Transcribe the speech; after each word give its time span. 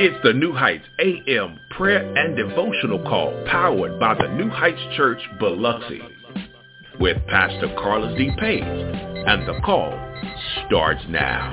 It's 0.00 0.16
the 0.22 0.32
New 0.32 0.52
Heights 0.52 0.84
AM 1.00 1.58
prayer 1.70 2.16
and 2.16 2.36
devotional 2.36 3.00
call 3.00 3.32
powered 3.50 3.98
by 3.98 4.14
the 4.14 4.28
New 4.28 4.48
Heights 4.48 4.78
Church 4.96 5.18
Biloxi 5.40 6.00
with 7.00 7.16
Pastor 7.26 7.66
Carlus 7.76 8.16
D. 8.16 8.30
Page. 8.38 8.62
And 8.62 9.48
the 9.48 9.60
call 9.64 9.90
starts 10.64 11.02
now. 11.08 11.50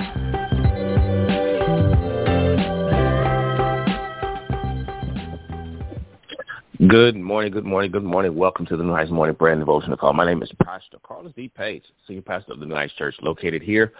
Good 6.86 7.16
morning, 7.16 7.50
good 7.50 7.64
morning, 7.64 7.90
good 7.90 8.04
morning. 8.04 8.36
Welcome 8.36 8.64
to 8.66 8.76
the 8.76 8.84
New 8.84 8.92
Heights 8.92 9.10
Morning 9.10 9.34
Prayer 9.34 9.54
and 9.54 9.60
Devotional 9.60 9.96
Call. 9.96 10.12
My 10.12 10.24
name 10.24 10.40
is 10.44 10.52
Pastor 10.64 10.98
Carlus 11.02 11.32
D. 11.34 11.48
Page, 11.48 11.82
Senior 12.06 12.22
Pastor 12.22 12.52
of 12.52 12.60
the 12.60 12.66
New 12.66 12.76
Heights 12.76 12.94
Church, 12.94 13.16
located 13.22 13.60
here 13.60 13.92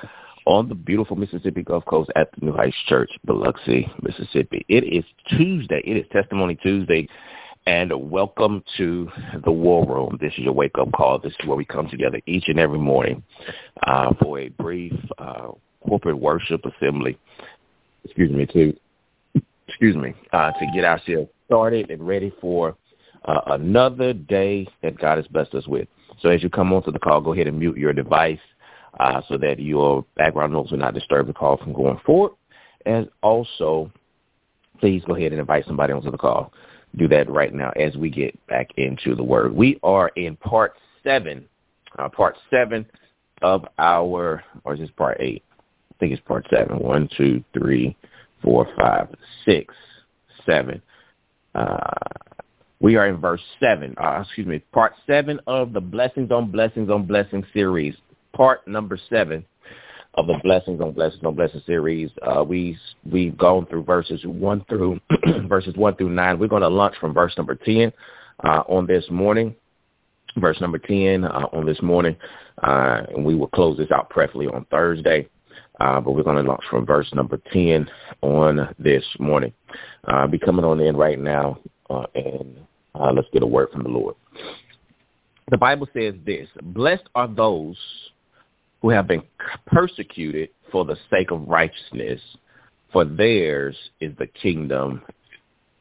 on 0.47 0.69
the 0.69 0.75
beautiful 0.75 1.17
Mississippi 1.17 1.63
Gulf 1.63 1.85
Coast 1.87 2.11
at 2.15 2.31
the 2.33 2.47
New 2.47 2.53
Heights 2.53 2.77
Church, 2.87 3.11
Biloxi, 3.25 3.91
Mississippi. 4.01 4.65
It 4.69 4.85
is 4.85 5.05
Tuesday. 5.37 5.83
It 5.85 5.97
is 5.97 6.07
Testimony 6.13 6.55
Tuesday. 6.55 7.09
And 7.67 7.93
welcome 8.11 8.63
to 8.77 9.11
the 9.45 9.51
War 9.51 9.85
Room. 9.85 10.19
This 10.21 10.33
is 10.35 10.45
your 10.45 10.53
wake-up 10.53 10.93
call. 10.93 11.19
This 11.19 11.33
is 11.33 11.49
where 11.49 11.57
we 11.57 11.65
come 11.65 11.89
together 11.89 12.21
each 12.27 12.45
and 12.47 12.61
every 12.61 12.79
morning 12.79 13.25
uh, 13.85 14.15
for 14.23 14.39
a 14.39 14.49
brief 14.51 14.93
uh, 15.19 15.49
corporate 15.85 16.19
worship 16.19 16.65
assembly. 16.65 17.19
Excuse 18.05 18.31
me, 18.31 18.47
to 18.47 18.77
excuse 19.67 19.97
me, 19.97 20.15
uh, 20.33 20.53
to 20.53 20.67
get 20.73 20.85
ourselves 20.85 21.29
started 21.47 21.91
and 21.91 22.07
ready 22.07 22.33
for 22.41 22.77
uh, 23.25 23.41
another 23.49 24.13
day 24.13 24.69
that 24.85 24.97
God 24.97 25.19
has 25.19 25.27
blessed 25.27 25.55
us 25.55 25.67
with. 25.67 25.89
So 26.21 26.29
as 26.29 26.45
you 26.45 26.51
come 26.51 26.73
onto 26.73 26.93
the 26.93 27.01
call, 27.01 27.21
go 27.21 27.33
ahead 27.33 27.49
and 27.49 27.59
mute 27.59 27.77
your 27.77 27.93
device 27.93 28.39
uh, 28.99 29.21
so 29.29 29.37
that 29.39 29.59
your 29.59 30.05
background 30.17 30.53
noise 30.53 30.71
will 30.71 30.79
not 30.79 30.95
disturb 30.95 31.27
the 31.27 31.33
call 31.33 31.57
from 31.57 31.73
going 31.73 32.01
forward. 32.05 32.33
And 32.85 33.09
also, 33.23 33.91
please 34.81 35.03
go 35.07 35.17
ahead 35.17 35.33
and 35.33 35.41
invite 35.41 35.67
somebody 35.67 35.93
onto 35.93 36.11
the 36.11 36.19
call. 36.19 36.53
Do 36.97 37.09
that 37.09 37.31
right 37.31 37.53
now 37.53 37.71
as 37.71 37.97
we 37.97 38.11
get 38.11 38.39
back 38.47 38.69
into 38.77 39.15
the 39.15 39.23
word. 39.25 39.55
We 39.55 39.79
are 39.83 40.09
in 40.17 40.37
part 40.37 40.75
seven, 41.05 41.47
uh, 41.99 42.09
part 42.09 42.37
seven 42.51 42.87
of 43.43 43.67
our, 43.79 44.43
or 44.65 44.75
is 44.75 44.81
this 44.81 44.91
part 44.97 45.19
eight? 45.21 45.43
I 45.93 45.99
think 45.99 46.13
it's 46.13 46.23
part 46.23 46.47
seven. 46.51 46.79
One, 46.79 47.09
two, 47.17 47.43
three, 47.53 47.97
four, 48.43 48.69
five, 48.79 49.09
six, 49.45 49.75
seven. 50.47 50.81
Uh, 51.55 51.77
we 52.81 52.97
are 52.97 53.09
in 53.09 53.17
verse 53.17 53.41
seven. 53.61 53.95
Uh, 53.99 54.23
excuse 54.25 54.47
me, 54.47 54.59
part 54.73 54.95
seven 55.07 55.41
of 55.47 55.73
the 55.73 55.81
blessings 55.81 56.31
on 56.31 56.51
blessings 56.51 56.91
on 56.91 57.07
blessings 57.07 57.47
series 57.53 57.95
part 58.37 58.69
number 58.69 58.99
seven 59.09 59.45
of 60.15 60.27
the 60.27 60.39
Blessings 60.43 60.81
on 60.81 60.93
Blessings 60.93 61.25
on 61.25 61.35
Blessings 61.35 61.65
series. 61.65 62.11
Uh, 62.23 62.45
we 62.45 62.79
we've 63.11 63.37
gone 63.37 63.67
through 63.67 63.85
verses 63.85 64.21
one 64.25 64.65
through 64.69 65.01
verses 65.49 65.75
one 65.75 65.97
through 65.97 66.11
nine. 66.11 66.39
We're 66.39 66.49
going 66.49 66.63
to 66.63 66.69
launch 66.69 66.95
from 67.01 67.15
verse 67.15 67.33
number 67.37 67.55
ten 67.55 67.93
uh, 68.45 68.63
on 68.69 68.87
this 68.87 69.05
morning. 69.11 69.57
Verse 70.37 70.61
number 70.61 70.79
ten 70.79 71.25
uh, 71.25 71.47
on 71.53 71.65
this 71.65 71.81
morning, 71.81 72.15
uh, 72.63 73.03
and 73.15 73.25
we 73.25 73.35
will 73.35 73.49
close 73.49 73.79
this 73.79 73.91
out 73.91 74.11
preferably 74.11 74.47
on 74.47 74.67
Thursday. 74.71 75.29
Uh, 75.81 76.01
but 76.01 76.13
we're 76.13 76.23
going 76.23 76.43
to 76.43 76.51
launch 76.51 76.65
from 76.71 76.87
verse 76.87 77.07
number 77.13 77.39
10 77.53 77.87
on 78.23 78.75
this 78.79 79.05
morning. 79.19 79.53
Uh, 80.05 80.27
be 80.27 80.39
coming 80.39 80.65
on 80.65 80.81
in 80.81 80.97
right 80.97 81.19
now, 81.19 81.59
and 82.15 82.57
let's 83.13 83.29
get 83.31 83.43
a 83.43 83.47
word 83.47 83.69
from 83.71 83.83
the 83.83 83.89
Lord. 83.91 84.15
The 85.51 85.59
Bible 85.59 85.87
says 85.93 86.15
this, 86.25 86.49
Blessed 86.63 87.11
are 87.15 87.29
those 87.29 87.77
who 88.83 88.91
have 88.91 89.07
been 89.07 89.23
persecuted 89.67 90.51
for 90.71 90.85
the 90.85 90.97
sake 91.11 91.31
of 91.31 91.49
righteousness, 91.49 92.21
for 92.93 93.05
theirs 93.05 93.77
is 94.01 94.13
the 94.19 94.27
kingdom 94.27 95.03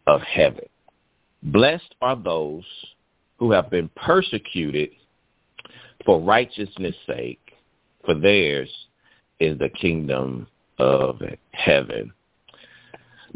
of 0.07 0.21
heaven. 0.21 0.65
Blessed 1.43 1.95
are 2.01 2.15
those 2.15 2.63
who 3.37 3.51
have 3.51 3.69
been 3.69 3.89
persecuted 3.95 4.89
for 6.05 6.19
righteousness' 6.21 6.95
sake, 7.07 7.39
for 8.05 8.15
theirs 8.15 8.69
is 9.39 9.57
the 9.59 9.69
kingdom 9.69 10.47
of 10.79 11.21
heaven. 11.51 12.11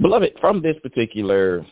Beloved, 0.01 0.33
from 0.39 0.61
this 0.61 0.75
particular 0.81 1.65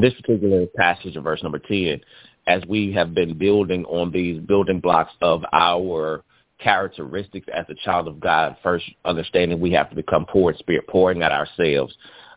this 0.00 0.14
particular 0.14 0.66
passage 0.76 1.16
of 1.16 1.24
verse 1.24 1.42
number 1.42 1.58
10, 1.58 2.00
as 2.46 2.64
we 2.66 2.92
have 2.92 3.12
been 3.12 3.36
building 3.36 3.84
on 3.86 4.12
these 4.12 4.40
building 4.40 4.78
blocks 4.78 5.12
of 5.20 5.42
our 5.52 6.22
characteristics 6.62 7.46
as 7.52 7.66
a 7.68 7.74
child 7.84 8.08
of 8.08 8.20
God. 8.20 8.56
First, 8.62 8.84
understanding 9.04 9.60
we 9.60 9.72
have 9.72 9.90
to 9.90 9.96
become 9.96 10.26
poor 10.26 10.52
in 10.52 10.58
spirit, 10.58 10.86
pouring 10.88 11.22
out 11.22 11.32
ourselves. 11.32 11.94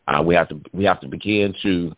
Uh, 0.08 0.22
we 0.22 0.36
have 0.36 0.50
to 0.50 0.60
we 0.74 0.84
have 0.86 1.00
to 1.02 1.08
begin 1.08 1.54
to 1.64 1.96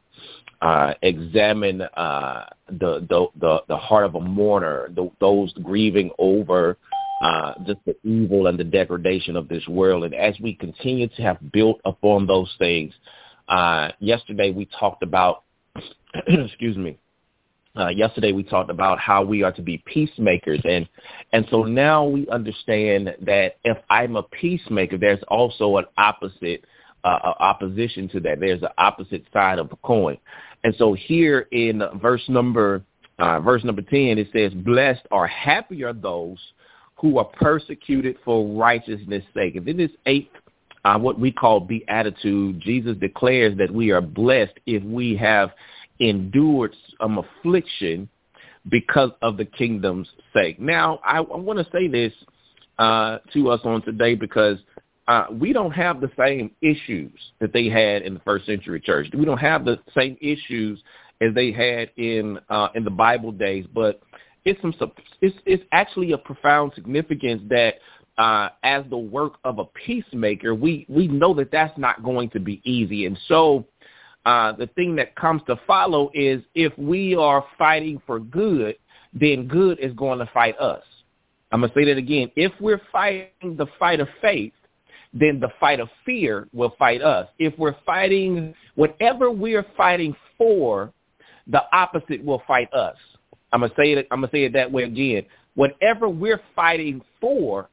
uh, 0.62 0.94
examine 1.02 1.82
uh, 1.82 2.46
the, 2.68 3.06
the 3.10 3.28
the 3.40 3.60
the 3.68 3.78
heart 3.78 4.06
of 4.06 4.16
a 4.16 4.20
mourner, 4.20 4.94
the, 4.96 5.10
those 5.20 5.54
grieving 5.54 6.12
over 6.20 6.78
uh, 7.22 7.54
just 7.66 7.80
the 7.86 7.96
evil 8.04 8.48
and 8.48 8.60
the 8.60 8.64
degradation 8.64 9.36
of 9.36 9.48
this 9.48 9.66
world. 9.68 10.04
And 10.04 10.14
as 10.14 10.36
we 10.40 10.54
continue 10.54 11.08
to 11.08 11.22
have 11.22 11.52
built 11.52 11.80
upon 11.86 12.28
those 12.28 12.54
things, 12.58 12.94
uh, 13.48 13.90
yesterday 14.00 14.52
we 14.52 14.68
talked 14.80 15.04
about, 15.04 15.44
excuse 16.28 16.78
me, 16.78 16.98
uh, 17.78 17.90
yesterday 17.90 18.32
we 18.32 18.44
talked 18.44 18.70
about 18.70 19.00
how 19.00 19.24
we 19.24 19.44
are 19.44 19.52
to 19.52 19.62
be 19.62 19.84
peacemakers, 19.86 20.62
and 20.64 20.88
and 21.34 21.46
so 21.50 21.64
now 21.64 22.06
we 22.06 22.28
understand 22.30 23.16
that 23.22 23.58
if 23.64 23.78
I'm 23.90 24.16
a 24.16 24.24
peacemaker, 24.24 24.98
there's 24.98 25.24
also 25.28 25.78
an 25.78 25.86
opposite 25.98 26.64
uh, 27.04 27.34
opposition 27.40 28.08
to 28.10 28.20
that. 28.22 28.40
There's 28.40 28.62
an 28.64 28.70
opposite 28.78 29.24
side 29.34 29.60
of 29.60 29.70
the 29.70 29.76
coin, 29.78 30.18
and 30.64 30.74
so 30.78 30.94
here 30.94 31.48
in 31.52 31.82
verse 32.02 32.24
number 32.28 32.84
uh, 33.20 33.40
verse 33.40 33.64
number 33.64 33.82
ten, 33.82 34.18
it 34.18 34.30
says, 34.32 34.54
"Blessed 34.54 35.06
or 35.12 35.28
happy 35.28 35.84
are 35.84 35.94
those 35.94 36.40
who 36.98 37.18
are 37.18 37.26
persecuted 37.26 38.16
for 38.24 38.48
righteousness' 38.56 39.24
sake." 39.34 39.56
And 39.56 39.66
then 39.66 39.78
this 39.78 39.92
eighth 40.06 40.32
uh, 40.86 41.00
what 41.00 41.20
we 41.20 41.32
call 41.32 41.60
beatitude, 41.60 42.62
Jesus 42.62 42.96
declares 42.98 43.58
that 43.58 43.72
we 43.72 43.90
are 43.90 44.02
blessed 44.02 44.54
if 44.68 44.84
we 44.84 45.16
have 45.18 45.50
endured 46.00 46.76
some 47.00 47.18
affliction 47.18 48.10
because 48.70 49.12
of 49.22 49.38
the 49.38 49.46
kingdom's 49.46 50.08
sake. 50.34 50.60
Now, 50.60 51.00
I, 51.04 51.18
I 51.18 51.38
want 51.38 51.60
to 51.60 51.68
say 51.72 51.88
this 51.88 52.14
uh, 52.78 53.20
to 53.34 53.50
us 53.50 53.62
on 53.64 53.82
today 53.84 54.16
because 54.16 54.58
uh, 55.08 55.28
we 55.32 55.54
don't 55.54 55.72
have 55.72 56.02
the 56.02 56.10
same 56.18 56.52
issues 56.62 57.12
that 57.40 57.54
they 57.54 57.70
had 57.70 58.02
in 58.02 58.16
the 58.16 58.20
first 58.22 58.46
century 58.46 58.80
church. 58.80 59.08
We 59.16 59.26
don't 59.26 59.38
have 59.38 59.66
the 59.66 59.80
same 59.96 60.18
issues 60.20 60.82
as 61.22 61.34
they 61.34 61.52
had 61.52 61.92
in 61.98 62.40
uh, 62.50 62.70
in 62.76 62.84
the 62.84 62.92
Bible 62.92 63.32
days, 63.32 63.66
but 63.74 64.02
it's 64.46 64.60
some 64.62 64.74
it's 65.22 65.36
it's 65.46 65.64
actually 65.72 66.12
a 66.12 66.18
profound 66.18 66.74
significance 66.76 67.42
that 67.50 67.76
uh, 68.18 68.50
as 68.64 68.84
the 68.90 68.98
work 68.98 69.34
of 69.44 69.60
a 69.60 69.66
peacemaker, 69.66 70.56
we 70.56 70.86
we 70.90 71.08
know 71.08 71.34
that 71.36 71.52
that's 71.52 71.78
not 71.78 72.04
going 72.04 72.30
to 72.32 72.40
be 72.40 72.62
easy, 72.64 73.06
and 73.06 73.18
so 73.28 73.66
uh, 74.26 74.54
the 74.54 74.68
thing 74.68 74.96
that 74.96 75.16
comes 75.16 75.42
to 75.48 75.56
follow 75.68 76.10
is 76.14 76.42
if 76.56 76.76
we 76.78 77.16
are 77.16 77.46
fighting 77.58 78.02
for 78.06 78.20
good, 78.20 78.76
then 79.14 79.48
good 79.48 79.80
is 79.80 79.94
going 79.94 80.20
to 80.20 80.30
fight 80.34 80.58
us. 80.60 80.84
I'm 81.52 81.62
going 81.62 81.72
to 81.72 81.80
say 81.80 81.86
that 81.86 81.98
again. 81.98 82.32
If 82.36 82.52
we're 82.60 82.82
fighting 82.92 83.56
the 83.56 83.68
fight 83.80 84.00
of 84.00 84.08
faith, 84.22 84.54
then 85.14 85.40
the 85.40 85.50
fight 85.60 85.80
of 85.80 85.88
fear 86.06 86.48
will 86.54 86.76
fight 86.78 87.02
us. 87.02 87.28
If 87.40 87.58
we're 87.58 87.76
fighting 87.86 88.54
whatever 88.76 89.32
we're 89.32 89.66
fighting 89.78 90.16
for, 90.38 90.92
the 91.48 91.62
opposite 91.72 92.24
will 92.24 92.42
fight 92.48 92.72
us. 92.74 92.98
I'm 93.54 93.62
gonna 93.62 93.72
say 93.78 93.94
it. 93.94 94.08
I'm 94.12 94.20
gonna 94.20 94.32
say 94.32 94.44
it 94.44 94.54
that 94.54 94.70
way 94.70 94.84
again. 94.84 95.24
Whatever 95.54 96.10
we're 96.10 96.42
fighting 96.54 97.02
for, 97.22 97.70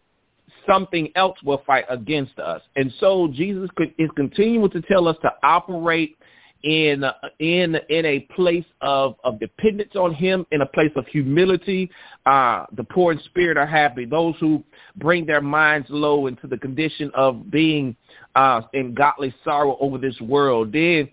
something 0.66 1.10
else 1.16 1.37
will 1.43 1.62
fight 1.66 1.84
against 1.88 2.38
us. 2.38 2.62
And 2.76 2.93
so 3.00 3.28
Jesus 3.32 3.69
is 3.99 4.10
continuing 4.14 4.70
to 4.70 4.81
tell 4.82 5.08
us 5.08 5.16
to 5.22 5.32
operate 5.43 6.16
in 6.62 7.05
in 7.38 7.76
in 7.88 8.06
a 8.06 8.20
place 8.35 8.64
of 8.81 9.17
of 9.25 9.41
dependence 9.41 9.94
on 9.97 10.14
him 10.14 10.47
in 10.53 10.61
a 10.61 10.67
place 10.67 10.93
of 10.97 11.06
humility. 11.06 11.91
Uh 12.26 12.64
the 12.73 12.85
poor 12.85 13.12
in 13.12 13.20
spirit 13.25 13.56
are 13.56 13.67
happy. 13.67 14.05
Those 14.05 14.35
who 14.41 14.62
bring 14.97 15.26
their 15.26 15.41
minds 15.41 15.87
low 15.91 16.26
into 16.26 16.47
the 16.47 16.59
condition 16.59 17.11
of 17.14 17.50
being 17.50 17.97
uh 18.35 18.62
in 18.73 18.94
godly 18.94 19.35
sorrow 19.44 19.76
over 19.81 19.99
this 19.99 20.19
world. 20.20 20.73
Then 20.73 21.09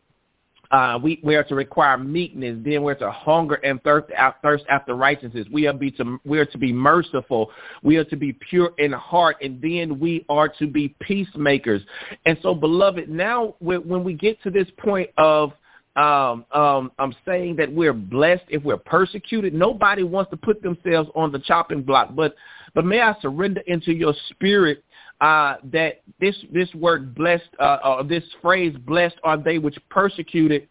uh, 0.72 1.00
we, 1.02 1.20
we 1.24 1.36
are 1.36 1.44
to 1.46 1.56
require 1.56 1.98
meekness. 1.98 2.58
Then 2.64 2.84
we're 2.84 2.96
to 2.96 3.12
hunger 3.12 3.56
and 3.56 3.82
thirst, 3.84 4.12
thirst 4.44 4.66
after 4.70 4.94
righteousness. 4.94 5.48
We 5.52 5.68
are, 5.68 5.74
be 5.74 5.92
to, 5.92 6.20
we 6.26 6.38
are 6.40 6.46
to 6.46 6.58
be 6.58 6.72
merciful. 6.72 7.52
We 7.82 7.98
are 7.98 8.04
to 8.06 8.16
be 8.16 8.34
pure 8.34 8.74
in 8.78 8.92
heart. 8.92 9.38
And 9.42 9.62
then 9.62 10.00
we 10.00 10.26
are 10.30 10.48
to 10.60 10.68
be 10.68 10.96
peacemakers. 11.00 11.82
And 12.26 12.38
so, 12.44 12.54
beloved, 12.54 13.10
now 13.10 13.56
when 13.60 14.04
we 14.04 14.14
get 14.14 14.42
to 14.44 14.52
this 14.52 14.68
point 14.78 15.10
of 15.18 15.54
um, 15.96 16.46
um, 16.54 16.92
I'm 16.98 17.14
saying 17.26 17.58
that 17.58 17.74
we're 17.74 17.94
blessed 17.94 18.44
if 18.48 18.64
we're 18.64 18.78
persecuted. 18.78 19.54
Nobody 19.54 20.04
wants 20.04 20.32
to 20.32 20.38
put 20.38 20.62
themselves 20.62 21.10
on 21.14 21.32
the 21.32 21.40
chopping 21.40 21.82
block. 21.82 22.16
But 22.16 22.36
but 22.74 22.86
may 22.86 23.02
I 23.02 23.16
surrender 23.22 23.62
into 23.68 23.92
your 23.92 24.14
spirit 24.30 24.84
uh, 25.22 25.56
that 25.66 26.02
this 26.20 26.36
this 26.52 26.74
word 26.74 27.14
blessed, 27.14 27.50
uh, 27.60 27.78
uh, 27.84 28.04
this 28.04 28.24
phrase 28.42 28.76
"blessed 28.86 29.18
are 29.24 29.38
they 29.38 29.58
which 29.58 29.78
persecuted," 29.90 30.68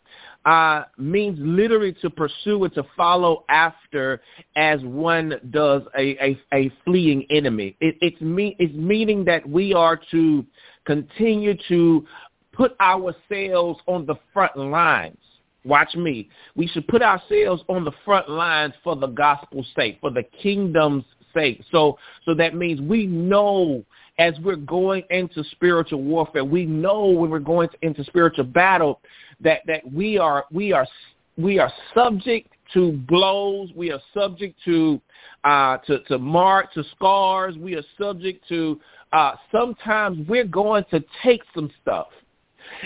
uh, 0.46 0.84
means 0.96 1.38
literally 1.40 1.94
to 2.00 2.08
pursue 2.08 2.64
and 2.64 2.72
to 2.74 2.82
follow 2.96 3.44
after, 3.50 4.22
as 4.56 4.80
one 4.82 5.34
does 5.50 5.82
a 5.96 6.16
a, 6.24 6.40
a 6.54 6.70
fleeing 6.84 7.26
enemy. 7.30 7.76
It, 7.80 7.96
it's 8.00 8.20
me 8.20 8.56
it's 8.58 8.74
meaning 8.74 9.24
that 9.26 9.46
we 9.46 9.74
are 9.74 10.00
to 10.12 10.46
continue 10.86 11.54
to 11.68 12.06
put 12.52 12.74
ourselves 12.80 13.78
on 13.86 14.06
the 14.06 14.16
front 14.32 14.56
lines. 14.56 15.18
Watch 15.64 15.94
me. 15.94 16.30
We 16.56 16.66
should 16.68 16.88
put 16.88 17.02
ourselves 17.02 17.62
on 17.68 17.84
the 17.84 17.92
front 18.04 18.30
lines 18.30 18.72
for 18.82 18.96
the 18.96 19.08
gospel's 19.08 19.66
sake, 19.76 19.98
for 20.00 20.10
the 20.10 20.22
kingdom's 20.42 21.04
sake. 21.34 21.62
So 21.70 21.98
so 22.24 22.34
that 22.34 22.54
means 22.54 22.80
we 22.80 23.06
know 23.06 23.84
as 24.18 24.34
we're 24.42 24.56
going 24.56 25.04
into 25.10 25.44
spiritual 25.52 26.02
warfare, 26.02 26.44
we 26.44 26.66
know 26.66 27.06
when 27.06 27.30
we're 27.30 27.38
going 27.38 27.68
into 27.82 28.02
spiritual 28.04 28.44
battle 28.44 29.00
that 29.40 29.60
that 29.66 29.90
we 29.92 30.18
are 30.18 30.44
we 30.50 30.72
are 30.72 30.86
we 31.36 31.58
are 31.58 31.72
subject 31.94 32.48
to 32.74 32.92
blows. 32.92 33.70
We 33.74 33.90
are 33.92 34.00
subject 34.12 34.58
to 34.64 35.00
uh, 35.44 35.78
to 35.86 36.00
to 36.04 36.18
marks, 36.18 36.74
to 36.74 36.84
scars. 36.96 37.56
We 37.56 37.74
are 37.76 37.84
subject 37.98 38.46
to 38.48 38.80
uh, 39.12 39.34
sometimes 39.52 40.26
we're 40.28 40.44
going 40.44 40.84
to 40.90 41.02
take 41.22 41.42
some 41.54 41.70
stuff, 41.80 42.08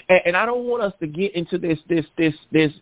and, 0.09 0.21
and 0.27 0.37
I 0.37 0.47
don't 0.47 0.65
want 0.65 0.83
us 0.83 0.93
to 1.01 1.07
get 1.07 1.35
into 1.35 1.59
this 1.59 1.79
this 1.89 2.05
this 2.19 2.35
this 2.53 2.73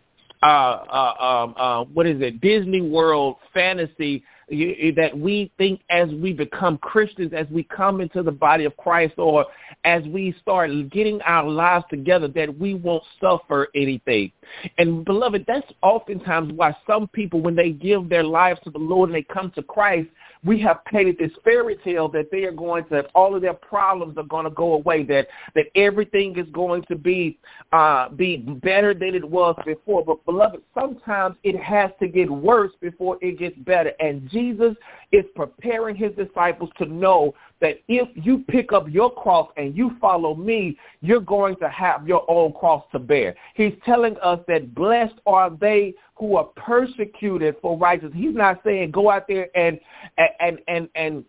uh, 0.43 0.45
uh, 0.45 1.23
um, 1.23 1.55
uh, 1.57 1.83
what 1.85 2.05
is 2.05 2.21
it 2.21 2.41
Disney 2.41 2.81
World 2.81 3.37
fantasy 3.53 4.23
that 4.51 5.11
we 5.15 5.49
think 5.57 5.81
as 5.89 6.09
we 6.09 6.33
become 6.33 6.77
Christians, 6.79 7.31
as 7.33 7.47
we 7.49 7.63
come 7.63 8.01
into 8.01 8.21
the 8.21 8.31
body 8.31 8.65
of 8.65 8.75
Christ, 8.75 9.13
or 9.17 9.45
as 9.85 10.03
we 10.03 10.35
start 10.41 10.69
getting 10.89 11.21
our 11.21 11.47
lives 11.49 11.85
together, 11.89 12.27
that 12.29 12.57
we 12.59 12.73
won't 12.73 13.03
suffer 13.21 13.69
anything. 13.75 14.31
And 14.77 15.05
beloved, 15.05 15.45
that's 15.47 15.71
oftentimes 15.81 16.51
why 16.53 16.75
some 16.85 17.07
people, 17.07 17.39
when 17.39 17.55
they 17.55 17.71
give 17.71 18.09
their 18.09 18.23
lives 18.23 18.59
to 18.65 18.69
the 18.69 18.77
Lord 18.77 19.09
and 19.09 19.15
they 19.15 19.23
come 19.23 19.51
to 19.51 19.63
Christ, 19.63 20.09
we 20.43 20.59
have 20.59 20.83
painted 20.85 21.17
this 21.19 21.31
fairy 21.43 21.77
tale 21.83 22.07
that 22.09 22.31
they 22.31 22.43
are 22.45 22.51
going 22.51 22.83
to 22.85 23.03
all 23.13 23.35
of 23.35 23.41
their 23.41 23.53
problems 23.53 24.17
are 24.17 24.23
going 24.23 24.45
to 24.45 24.51
go 24.51 24.73
away 24.73 25.03
that 25.03 25.27
that 25.53 25.65
everything 25.75 26.37
is 26.37 26.47
going 26.51 26.83
to 26.83 26.95
be 26.95 27.37
uh 27.73 28.09
be 28.09 28.37
better 28.37 28.93
than 28.93 29.13
it 29.13 29.23
was 29.23 29.55
before. 29.65 30.03
But 30.03 30.25
beloved 30.25 30.61
sometimes 30.73 31.35
it 31.43 31.59
has 31.61 31.91
to 31.99 32.07
get 32.07 32.29
worse 32.29 32.71
before 32.81 33.17
it 33.21 33.37
gets 33.37 33.57
better. 33.59 33.91
And 33.99 34.29
Jesus 34.29 34.75
is 35.11 35.25
preparing 35.35 35.95
his 35.95 36.11
disciples 36.15 36.71
to 36.79 36.85
know 36.85 37.33
that 37.61 37.79
if 37.87 38.09
you 38.15 38.43
pick 38.47 38.73
up 38.73 38.89
your 38.89 39.13
cross 39.13 39.49
and 39.55 39.77
you 39.77 39.95
follow 40.01 40.35
me, 40.35 40.77
you're 41.01 41.21
going 41.21 41.55
to 41.57 41.69
have 41.69 42.07
your 42.07 42.29
own 42.29 42.51
cross 42.53 42.83
to 42.91 42.99
bear. 42.99 43.35
He's 43.55 43.73
telling 43.85 44.17
us 44.21 44.39
that 44.47 44.75
blessed 44.75 45.15
are 45.25 45.49
they 45.49 45.93
who 46.15 46.35
are 46.35 46.45
persecuted 46.55 47.55
for 47.61 47.77
righteousness. 47.77 48.13
He's 48.15 48.35
not 48.35 48.61
saying 48.63 48.91
go 48.91 49.09
out 49.09 49.27
there 49.27 49.47
and 49.55 49.79
and 50.17 50.59
and 50.67 50.89
and 50.95 51.25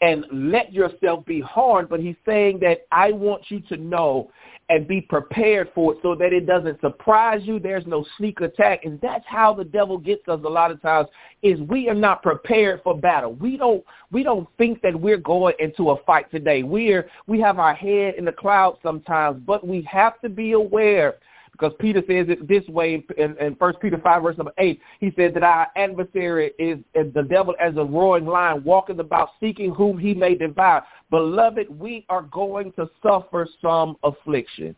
and 0.00 0.26
let 0.30 0.72
yourself 0.72 1.24
be 1.24 1.40
harmed, 1.40 1.88
but 1.88 2.00
he's 2.00 2.16
saying 2.26 2.58
that 2.60 2.86
I 2.92 3.12
want 3.12 3.44
you 3.48 3.60
to 3.60 3.76
know 3.76 4.30
and 4.70 4.88
be 4.88 5.00
prepared 5.00 5.70
for 5.74 5.92
it 5.92 5.98
so 6.02 6.14
that 6.14 6.32
it 6.32 6.46
doesn't 6.46 6.80
surprise 6.80 7.42
you. 7.44 7.58
There's 7.58 7.86
no 7.86 8.04
sneak 8.16 8.40
attack. 8.40 8.84
And 8.84 8.98
that's 9.00 9.24
how 9.26 9.52
the 9.52 9.64
devil 9.64 9.98
gets 9.98 10.26
us 10.28 10.40
a 10.44 10.48
lot 10.48 10.70
of 10.70 10.80
times 10.80 11.08
is 11.42 11.60
we 11.60 11.88
are 11.88 11.94
not 11.94 12.22
prepared 12.22 12.80
for 12.82 12.96
battle. 12.96 13.34
We 13.34 13.56
don't 13.56 13.84
we 14.10 14.22
don't 14.22 14.48
think 14.56 14.80
that 14.82 14.98
we're 14.98 15.18
going 15.18 15.54
into 15.58 15.90
a 15.90 16.02
fight 16.04 16.30
today. 16.30 16.62
We're 16.62 17.08
we 17.26 17.40
have 17.40 17.58
our 17.58 17.74
head 17.74 18.14
in 18.16 18.24
the 18.24 18.32
clouds 18.32 18.78
sometimes, 18.82 19.42
but 19.46 19.66
we 19.66 19.82
have 19.82 20.20
to 20.22 20.28
be 20.28 20.52
aware 20.52 21.16
because 21.54 21.72
Peter 21.78 22.00
says 22.00 22.26
it 22.28 22.48
this 22.48 22.66
way 22.66 23.04
in, 23.16 23.36
in 23.38 23.52
1 23.52 23.74
Peter 23.80 23.96
5, 24.02 24.22
verse 24.24 24.36
number 24.36 24.52
8. 24.58 24.80
He 24.98 25.12
said 25.14 25.34
that 25.34 25.44
our 25.44 25.68
adversary 25.76 26.50
is, 26.58 26.80
is 26.96 27.14
the 27.14 27.22
devil 27.22 27.54
as 27.60 27.76
a 27.76 27.84
roaring 27.84 28.26
lion, 28.26 28.64
walking 28.64 28.98
about 28.98 29.30
seeking 29.38 29.72
whom 29.72 29.96
he 29.96 30.14
may 30.14 30.34
devour. 30.34 30.82
Beloved, 31.10 31.68
we 31.78 32.04
are 32.08 32.22
going 32.22 32.72
to 32.72 32.90
suffer 33.00 33.46
some 33.62 33.96
affliction. 34.02 34.74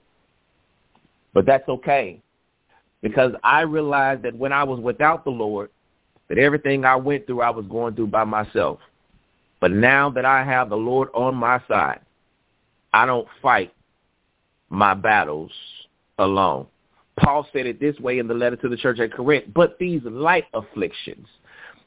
But 1.32 1.46
that's 1.46 1.67
okay 1.67 2.20
because 3.00 3.32
I 3.43 3.62
realized 3.62 4.23
that 4.25 4.37
when 4.37 4.52
I 4.52 4.62
was 4.62 4.78
without 4.78 5.25
the 5.25 5.31
Lord, 5.31 5.70
that 6.28 6.37
everything 6.37 6.84
I 6.84 6.96
went 6.96 7.26
through, 7.26 7.40
I 7.40 7.50
was 7.50 7.64
going 7.70 7.94
through 7.94 8.08
by 8.08 8.25
myself. 8.25 8.81
But 9.62 9.73
now 9.73 10.11
that 10.11 10.26
I 10.26 10.44
have 10.44 10.69
the 10.69 10.76
Lord 10.76 11.08
on 11.14 11.37
my 11.37 11.58
side, 11.69 12.00
I 12.93 13.06
don't 13.06 13.28
fight 13.40 13.73
my 14.69 14.93
battles 14.93 15.52
alone. 16.18 16.66
Paul 17.18 17.46
said 17.52 17.66
it 17.66 17.80
this 17.80 17.98
way 17.98 18.18
in 18.18 18.28
the 18.28 18.34
letter 18.34 18.56
to 18.56 18.68
the 18.68 18.76
church 18.76 18.98
at 19.00 19.12
Corinth, 19.12 19.46
but 19.54 19.78
these 19.78 20.02
light 20.04 20.44
afflictions. 20.52 21.26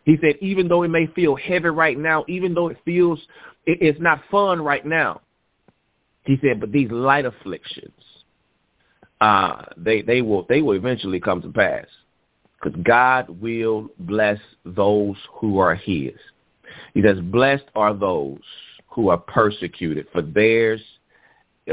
He 0.05 0.17
said, 0.21 0.35
even 0.41 0.67
though 0.67 0.83
it 0.83 0.87
may 0.87 1.07
feel 1.07 1.35
heavy 1.35 1.69
right 1.69 1.97
now, 1.97 2.25
even 2.27 2.53
though 2.53 2.67
it 2.69 2.77
feels 2.83 3.19
it's 3.65 3.99
not 3.99 4.21
fun 4.31 4.61
right 4.61 4.85
now, 4.85 5.21
he 6.25 6.37
said, 6.41 6.59
but 6.59 6.71
these 6.71 6.89
light 6.89 7.25
afflictions, 7.25 7.91
uh, 9.21 9.65
they 9.77 10.01
they 10.01 10.21
will 10.21 10.45
they 10.49 10.61
will 10.61 10.75
eventually 10.75 11.19
come 11.19 11.41
to 11.41 11.49
pass, 11.49 11.85
because 12.61 12.79
God 12.83 13.29
will 13.41 13.89
bless 13.99 14.39
those 14.65 15.15
who 15.33 15.59
are 15.59 15.75
His. 15.75 16.13
He 16.93 17.03
says, 17.03 17.19
blessed 17.19 17.65
are 17.75 17.93
those 17.93 18.39
who 18.87 19.09
are 19.09 19.17
persecuted, 19.17 20.07
for 20.11 20.21
theirs 20.21 20.81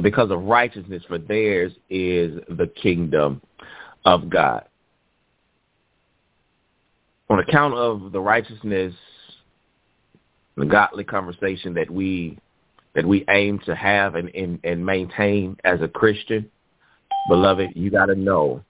because 0.03 0.31
of 0.31 0.43
righteousness, 0.45 1.03
for 1.09 1.19
theirs 1.19 1.73
is 1.89 2.39
the 2.49 2.67
kingdom 2.81 3.41
of 4.05 4.29
God. 4.29 4.65
On 7.29 7.39
account 7.39 7.75
of 7.75 8.13
the 8.13 8.21
righteousness, 8.21 8.95
the 10.57 10.67
godly 10.67 11.05
conversation 11.05 11.75
that 11.75 11.91
we 11.91 12.39
that 12.95 13.05
we 13.05 13.27
aim 13.29 13.59
to 13.67 13.75
have 13.75 14.15
and, 14.15 14.31
and, 14.35 14.59
and 14.65 14.85
maintain 14.85 15.55
as 15.65 15.83
a 15.83 15.89
Christian, 15.89 16.51
beloved, 17.29 17.73
you 17.75 17.91
got 17.91 18.07
to 18.07 18.15
know 18.15 18.65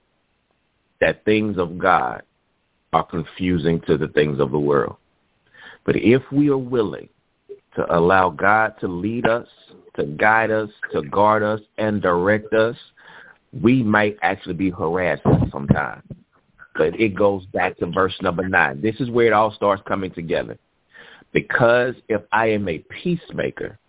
that 0.99 1.23
things 1.23 1.57
of 1.57 1.77
God 1.77 2.23
are 2.91 3.05
confusing 3.05 3.79
to 3.87 3.97
the 3.97 4.09
things 4.09 4.41
of 4.41 4.51
the 4.51 4.59
world. 4.59 4.97
But 5.85 5.95
if 5.95 6.21
we 6.29 6.49
are 6.49 6.57
willing 6.57 7.07
to 7.77 7.97
allow 7.97 8.29
God 8.29 8.73
to 8.81 8.87
lead 8.87 9.25
us 9.25 9.47
to 9.97 10.05
guide 10.05 10.51
us, 10.51 10.69
to 10.93 11.01
guard 11.01 11.43
us, 11.43 11.59
and 11.77 12.01
direct 12.01 12.53
us, 12.53 12.75
we 13.61 13.83
might 13.83 14.17
actually 14.21 14.53
be 14.53 14.69
harassed 14.69 15.23
sometimes. 15.51 16.03
But 16.75 16.99
it 16.99 17.15
goes 17.15 17.45
back 17.47 17.77
to 17.79 17.87
verse 17.87 18.15
number 18.21 18.47
nine. 18.47 18.81
This 18.81 18.95
is 18.99 19.09
where 19.09 19.27
it 19.27 19.33
all 19.33 19.51
starts 19.51 19.81
coming 19.87 20.11
together. 20.11 20.57
Because 21.33 21.95
if 22.07 22.21
I 22.31 22.51
am 22.51 22.69
a 22.69 22.77
peacemaker, 22.77 23.79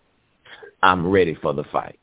I'm 0.81 1.07
ready 1.07 1.35
for 1.35 1.53
the 1.53 1.63
fight. 1.65 1.99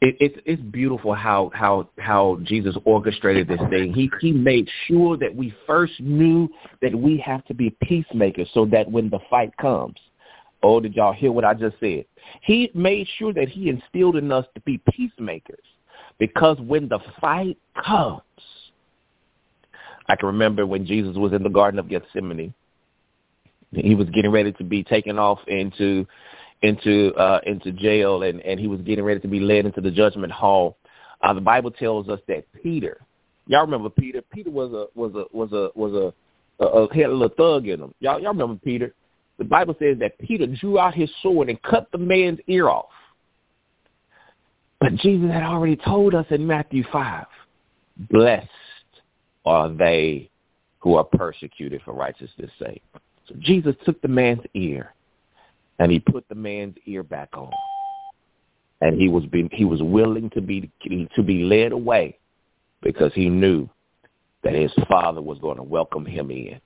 It, 0.00 0.16
it's 0.20 0.38
it's 0.44 0.62
beautiful 0.62 1.14
how 1.14 1.50
how 1.54 1.88
how 1.98 2.38
Jesus 2.42 2.76
orchestrated 2.84 3.48
this 3.48 3.60
thing. 3.70 3.92
He 3.92 4.10
he 4.20 4.32
made 4.32 4.68
sure 4.86 5.16
that 5.16 5.34
we 5.34 5.54
first 5.66 5.94
knew 5.98 6.48
that 6.82 6.94
we 6.94 7.18
have 7.24 7.44
to 7.46 7.54
be 7.54 7.74
peacemakers, 7.82 8.48
so 8.54 8.66
that 8.66 8.90
when 8.90 9.10
the 9.10 9.18
fight 9.28 9.56
comes, 9.56 9.96
Oh, 10.62 10.80
did 10.80 10.94
y'all 10.94 11.12
hear 11.12 11.32
what 11.32 11.44
I 11.44 11.54
just 11.54 11.76
said? 11.80 12.04
He 12.42 12.70
made 12.74 13.06
sure 13.18 13.32
that 13.32 13.48
he 13.48 13.68
instilled 13.68 14.16
in 14.16 14.32
us 14.32 14.46
to 14.54 14.60
be 14.62 14.78
peacemakers 14.90 15.64
because 16.18 16.58
when 16.60 16.88
the 16.88 16.98
fight 17.20 17.58
comes, 17.84 18.22
I 20.08 20.16
can 20.16 20.26
remember 20.26 20.66
when 20.66 20.86
Jesus 20.86 21.16
was 21.16 21.32
in 21.32 21.42
the 21.42 21.48
Garden 21.48 21.78
of 21.78 21.88
Gethsemane. 21.88 22.54
He 23.72 23.94
was 23.94 24.08
getting 24.10 24.30
ready 24.30 24.52
to 24.52 24.64
be 24.64 24.82
taken 24.82 25.18
off 25.18 25.40
into 25.46 26.06
into 26.62 27.12
uh, 27.14 27.40
into 27.44 27.72
jail, 27.72 28.22
and, 28.22 28.40
and 28.40 28.58
he 28.58 28.66
was 28.68 28.80
getting 28.80 29.04
ready 29.04 29.20
to 29.20 29.28
be 29.28 29.40
led 29.40 29.66
into 29.66 29.80
the 29.80 29.90
judgment 29.90 30.32
hall. 30.32 30.78
Uh, 31.22 31.34
the 31.34 31.40
Bible 31.40 31.70
tells 31.70 32.08
us 32.08 32.20
that 32.28 32.44
Peter, 32.62 33.00
y'all 33.46 33.62
remember 33.62 33.90
Peter? 33.90 34.22
Peter 34.32 34.50
was 34.50 34.72
a 34.72 34.86
was 34.98 35.12
a 35.14 35.24
was 35.36 35.52
a 35.52 35.70
was 35.74 35.92
a, 35.92 36.64
a, 36.64 36.66
a 36.66 36.94
had 36.94 37.06
a 37.06 37.12
little 37.12 37.28
thug 37.36 37.66
in 37.66 37.80
him. 37.80 37.92
Y'all 38.00 38.20
y'all 38.20 38.32
remember 38.32 38.58
Peter? 38.64 38.94
The 39.38 39.44
Bible 39.44 39.76
says 39.78 39.98
that 40.00 40.18
Peter 40.18 40.46
drew 40.46 40.78
out 40.78 40.94
his 40.94 41.10
sword 41.22 41.48
and 41.48 41.60
cut 41.62 41.88
the 41.92 41.98
man's 41.98 42.38
ear 42.46 42.68
off. 42.68 42.86
But 44.80 44.94
Jesus 44.96 45.30
had 45.30 45.42
already 45.42 45.76
told 45.76 46.14
us 46.14 46.26
in 46.30 46.46
Matthew 46.46 46.84
5, 46.92 47.26
blessed 48.10 48.48
are 49.44 49.68
they 49.68 50.30
who 50.80 50.94
are 50.96 51.04
persecuted 51.04 51.80
for 51.84 51.94
righteousness' 51.94 52.50
sake. 52.58 52.82
So 53.28 53.34
Jesus 53.40 53.74
took 53.84 54.00
the 54.02 54.08
man's 54.08 54.42
ear 54.54 54.94
and 55.78 55.90
he 55.90 55.98
put 55.98 56.28
the 56.28 56.34
man's 56.34 56.76
ear 56.86 57.02
back 57.02 57.30
on. 57.34 57.50
And 58.80 59.00
he 59.00 59.08
was 59.08 59.24
being, 59.26 59.48
he 59.52 59.64
was 59.64 59.82
willing 59.82 60.30
to 60.30 60.40
be 60.40 60.70
to 61.16 61.22
be 61.22 61.42
led 61.42 61.72
away 61.72 62.18
because 62.82 63.12
he 63.14 63.28
knew 63.28 63.68
that 64.44 64.54
his 64.54 64.70
father 64.88 65.22
was 65.22 65.38
going 65.38 65.56
to 65.56 65.62
welcome 65.62 66.04
him 66.04 66.30
in 66.30 66.60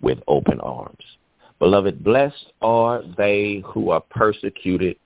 with 0.00 0.18
open 0.26 0.58
arms. 0.60 1.04
Beloved, 1.60 2.02
blessed 2.02 2.52
are 2.62 3.02
they 3.18 3.62
who 3.66 3.90
are 3.90 4.00
persecuted 4.00 4.96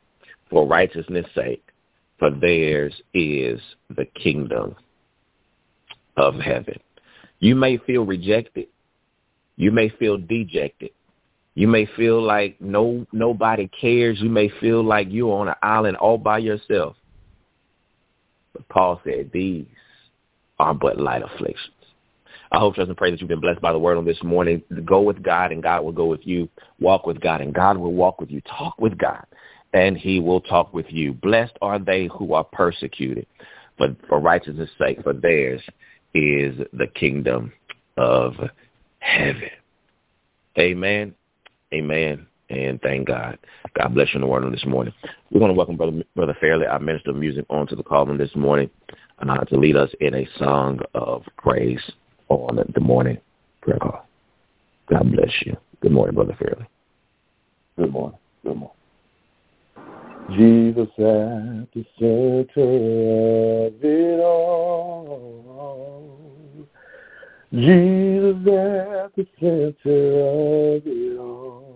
for 0.49 0.67
righteousness' 0.67 1.27
sake, 1.35 1.65
for 2.19 2.31
theirs 2.31 2.95
is 3.13 3.61
the 3.95 4.07
kingdom 4.07 4.77
of 6.17 6.37
heaven. 6.37 6.79
You 7.41 7.57
may 7.57 7.77
feel 7.79 8.07
rejected. 8.07 8.69
You 9.57 9.73
may 9.73 9.89
feel 9.89 10.17
dejected. 10.17 10.91
You 11.57 11.69
may 11.69 11.87
feel 11.97 12.23
like 12.23 12.61
no 12.61 13.05
nobody 13.13 13.69
cares. 13.81 14.21
You 14.21 14.31
may 14.31 14.49
feel 14.61 14.83
like 14.83 15.09
you're 15.11 15.37
on 15.37 15.49
an 15.49 15.55
island 15.63 15.97
all 15.97 16.19
by 16.19 16.39
yourself. 16.39 16.97
But 18.53 18.69
Paul 18.69 19.01
said 19.05 19.31
these 19.33 19.67
are 20.59 20.75
but 20.75 21.01
light 21.01 21.23
afflictions. 21.23 21.75
I 22.55 22.61
hope, 22.61 22.77
trust, 22.77 22.89
and 22.89 22.97
pray 22.97 23.11
that 23.11 23.21
you've 23.21 23.29
been 23.29 23.41
blessed 23.41 23.61
by 23.61 23.73
the 23.73 23.81
word 23.81 23.99
on 23.99 24.05
this 24.05 24.23
morning. 24.23 24.63
Go 24.85 25.01
with 25.01 25.21
God, 25.25 25.51
and 25.51 25.61
God 25.61 25.83
will 25.83 25.91
go 25.91 26.07
with 26.07 26.25
you. 26.25 26.49
Walk 26.79 27.05
with 27.05 27.21
God, 27.21 27.41
and 27.41 27.53
God 27.53 27.79
will 27.79 27.93
walk 27.93 28.21
with 28.21 28.31
you. 28.31 28.41
Talk 28.43 28.81
with 28.81 28.97
God, 28.97 29.27
and 29.73 29.97
he 29.97 30.21
will 30.21 30.41
talk 30.41 30.73
with 30.73 30.87
you. 30.89 31.15
Blessed 31.15 31.55
are 31.61 31.81
they 31.81 32.09
who 32.17 32.33
are 32.33 32.45
persecuted 32.45 33.27
for, 33.77 33.89
for 34.09 34.21
righteousness' 34.21 34.71
sake, 34.79 35.03
for 35.03 35.13
theirs 35.13 35.61
is 36.15 36.57
the 36.73 36.87
kingdom 36.95 37.53
of 37.97 38.35
heaven. 39.01 39.51
Amen. 40.57 41.13
Amen. 41.73 42.25
And 42.51 42.81
thank 42.83 43.09
God. 43.09 43.37
God 43.77 43.95
bless 43.95 44.11
you 44.15 44.19
in 44.19 44.21
the 44.21 44.29
word 44.29 44.45
on 44.45 44.53
this 44.53 44.65
morning. 44.65 44.95
We're 45.33 45.41
going 45.41 45.51
to 45.51 45.57
welcome 45.57 45.77
Brother, 45.77 46.05
Brother 46.15 46.37
Fairley, 46.41 46.67
our 46.67 46.79
minister 46.79 47.11
of 47.11 47.17
music, 47.17 47.47
onto 47.51 47.75
the 47.75 47.83
call 47.83 48.07
this 48.17 48.37
morning 48.37 48.71
uh, 49.19 49.39
to 49.39 49.57
lead 49.57 49.75
us 49.75 49.91
in 50.01 50.15
a 50.15 50.29
song 50.39 50.79
of 50.95 51.25
praise 51.37 51.83
on 52.37 52.59
the 52.75 52.81
morning 52.81 53.19
prayer 53.63 53.79
call. 53.79 54.07
God 54.89 55.11
bless 55.13 55.31
you. 55.45 55.57
Good 55.81 55.93
morning, 55.93 56.15
Brother 56.15 56.37
Fairley. 56.39 56.67
Good 57.77 57.93
morning. 57.93 58.19
Good 58.43 58.57
morning. 58.57 58.77
Jesus 60.37 60.89
at 60.99 61.69
the 61.75 61.85
center 61.99 62.63
of 63.67 63.75
it 63.83 64.21
all. 64.21 65.45
Jesus 67.53 68.37
at 68.49 69.15
the 69.15 69.27
center 69.39 70.21
of 70.77 70.83
it 70.87 71.19
all. 71.19 71.75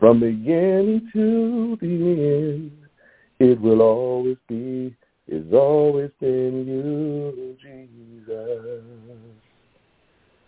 From 0.00 0.20
beginning 0.20 1.08
to 1.12 1.78
the 1.80 1.86
end, 1.86 2.72
it 3.38 3.60
will 3.60 3.80
always 3.80 4.36
be, 4.48 4.94
it's 5.26 5.52
always 5.52 6.10
been 6.20 6.66
you, 6.66 7.56
Jesus. 7.60 8.84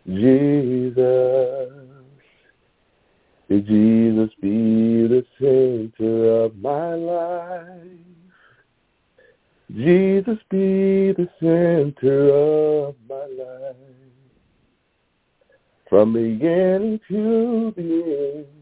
Jesus. 0.06 1.86
May 3.48 3.60
Jesus 3.60 4.30
be 4.40 5.06
the 5.06 5.24
center 5.38 6.42
of 6.42 6.56
my 6.56 6.94
life. 6.94 7.80
Jesus 9.74 10.38
be 10.50 11.12
the 11.12 11.28
center 11.40 12.30
of 12.30 12.94
my 13.08 13.24
life. 13.24 13.76
From 15.88 16.12
beginning 16.12 17.00
to 17.08 17.72
the 17.76 18.44
end, 18.44 18.55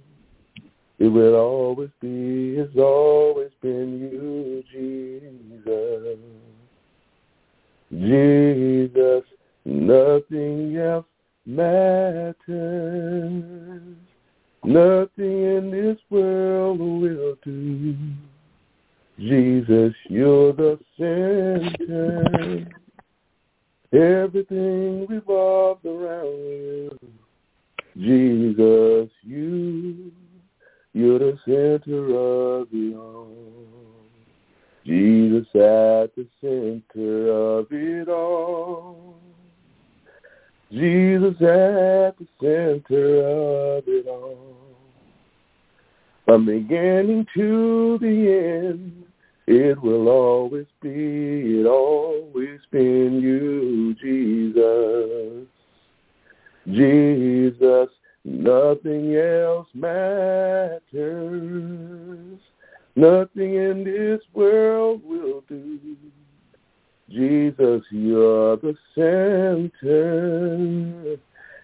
it 0.98 1.08
will 1.08 1.34
always 1.34 1.90
be, 2.00 2.56
has 2.56 2.68
always 2.76 3.50
been 3.60 3.98
you, 4.00 4.62
Jesus. 4.72 6.18
Jesus, 7.90 9.24
nothing 9.64 10.76
else 10.76 11.06
matters. 11.46 12.34
Nothing 14.64 15.56
in 15.56 15.70
this 15.70 15.98
world 16.10 16.78
will 16.78 17.36
do. 17.44 17.96
Jesus, 19.18 19.94
you're 20.08 20.52
the 20.52 20.78
center. 20.96 22.66
Everything 23.92 25.06
revolves 25.06 25.84
around 25.84 26.26
you. 26.26 26.98
Jesus, 27.96 29.10
you, 29.22 30.10
you're 30.94 31.18
the 31.18 31.38
center 31.44 32.14
of 32.16 32.68
it 32.72 32.96
all. 32.96 33.28
Jesus 34.86 35.46
at 35.54 36.14
the 36.14 36.26
center 36.40 37.30
of 37.30 37.66
it 37.70 38.08
all. 38.08 39.16
Jesus 40.70 41.34
at 41.40 42.16
the 42.16 42.26
center 42.40 43.26
of 43.26 43.84
it 43.88 44.06
all. 44.06 44.56
From 46.26 46.46
beginning 46.46 47.26
to 47.34 47.98
the 48.00 48.68
end, 48.68 49.04
it 49.46 49.80
will 49.82 50.08
always 50.08 50.66
be, 50.80 51.60
it 51.60 51.66
always 51.66 52.60
been 52.70 53.20
you, 53.20 53.94
Jesus. 54.00 55.48
Jesus, 56.68 57.88
nothing 58.24 59.16
else 59.16 59.68
matters. 59.74 60.80
Nothing 62.96 63.54
in 63.54 63.84
this 63.84 64.20
world 64.32 65.02
will 65.04 65.42
do. 65.48 65.78
Jesus, 67.10 67.82
you're 67.90 68.56
the 68.56 68.74
center. 68.94 71.16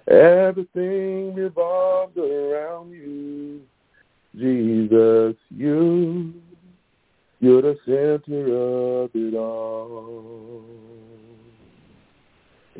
Everything 0.09 1.35
revolves 1.35 2.17
around 2.17 2.91
you. 2.91 3.61
Jesus, 4.37 5.37
you, 5.51 6.35
you're 7.41 7.63
the 7.63 7.79
center 7.85 9.05
of 9.05 9.11
it 9.15 9.35
all. 9.35 10.65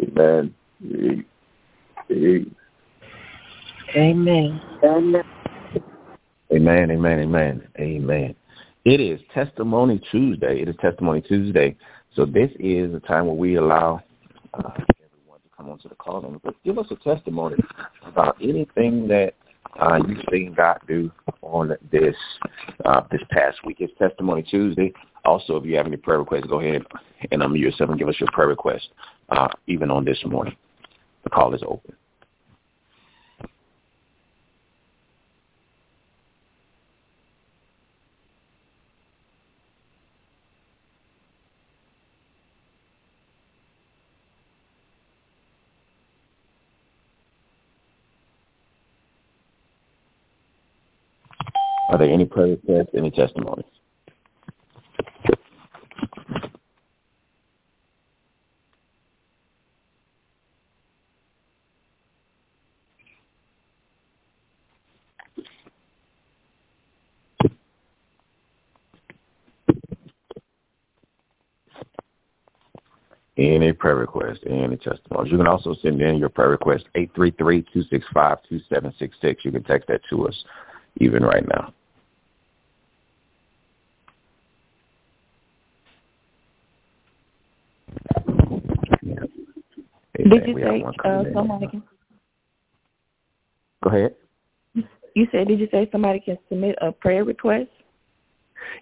Amen. 0.03 0.55
Amen. 2.11 2.57
Amen. 3.97 4.61
Amen, 6.53 6.91
amen, 6.91 7.19
amen, 7.21 7.69
amen. 7.79 8.37
It 8.85 9.01
is 9.01 9.21
Testimony 9.35 10.01
Tuesday. 10.13 10.63
It 10.63 10.69
is 10.69 10.77
Testimony 10.81 11.21
Tuesday. 11.21 11.77
So 12.15 12.25
this 12.25 12.51
is 12.61 12.95
a 12.95 13.01
time 13.01 13.27
where 13.27 13.35
we 13.35 13.57
allow 13.57 14.01
uh, 14.55 14.71
everyone 14.77 15.41
to 15.41 15.49
come 15.57 15.71
onto 15.71 15.89
the 15.89 15.97
call 15.97 16.25
and 16.25 16.41
give 16.65 16.79
us 16.79 16.87
a 16.91 16.97
testimony 16.97 17.57
about 18.05 18.37
anything 18.41 19.09
that 19.09 19.35
uh, 19.81 19.99
you've 20.07 20.25
seen 20.31 20.55
God 20.57 20.79
do 20.87 21.11
on 21.43 21.77
this 21.91 22.15
uh, 22.85 23.03
this 23.11 23.23
past 23.31 23.59
week. 23.65 23.79
It's 23.81 23.93
Testimony 23.99 24.43
Tuesday. 24.43 24.93
Also, 25.25 25.57
if 25.57 25.65
you 25.65 25.77
have 25.77 25.87
any 25.87 25.97
prayer 25.97 26.21
requests, 26.21 26.47
go 26.47 26.61
ahead 26.61 26.85
and 27.33 27.43
unmute 27.43 27.61
yourself 27.61 27.91
and 27.91 27.99
give 27.99 28.09
us 28.09 28.21
your 28.21 28.31
prayer 28.33 28.49
request, 28.49 28.89
uh, 29.31 29.49
even 29.67 29.91
on 29.91 30.05
this 30.05 30.19
morning. 30.25 30.57
The 31.25 31.31
call 31.31 31.55
is 31.55 31.63
open. 31.67 31.95
There 52.41 52.49
any 52.49 52.57
requests, 52.57 52.87
testimonies? 53.11 53.67
Any 73.37 73.73
prayer 73.73 73.97
request, 73.97 74.41
any 74.47 74.79
testimonies. 74.79 75.31
You 75.31 75.39
can 75.39 75.47
also 75.47 75.75
send 75.83 76.01
in 76.01 76.17
your 76.17 76.31
prayer 76.31 76.51
request, 76.51 76.85
833-265-2766. 76.97 79.45
You 79.45 79.53
can 79.53 79.63
text 79.65 79.89
that 79.89 80.01
to 80.11 80.27
us 80.27 80.45
even 81.01 81.23
right 81.23 81.47
now. 81.47 81.75
Did 90.31 90.47
you 90.47 90.55
say 90.59 90.85
uh, 91.05 91.25
somebody 91.35 91.67
can? 91.67 91.83
Go 93.83 93.91
ahead. 93.91 94.15
You 95.15 95.27
said, 95.33 95.49
did 95.49 95.59
you 95.59 95.69
say 95.73 95.89
somebody 95.91 96.21
can 96.21 96.39
submit 96.49 96.77
a 96.81 96.93
prayer 96.93 97.25
request? 97.25 97.69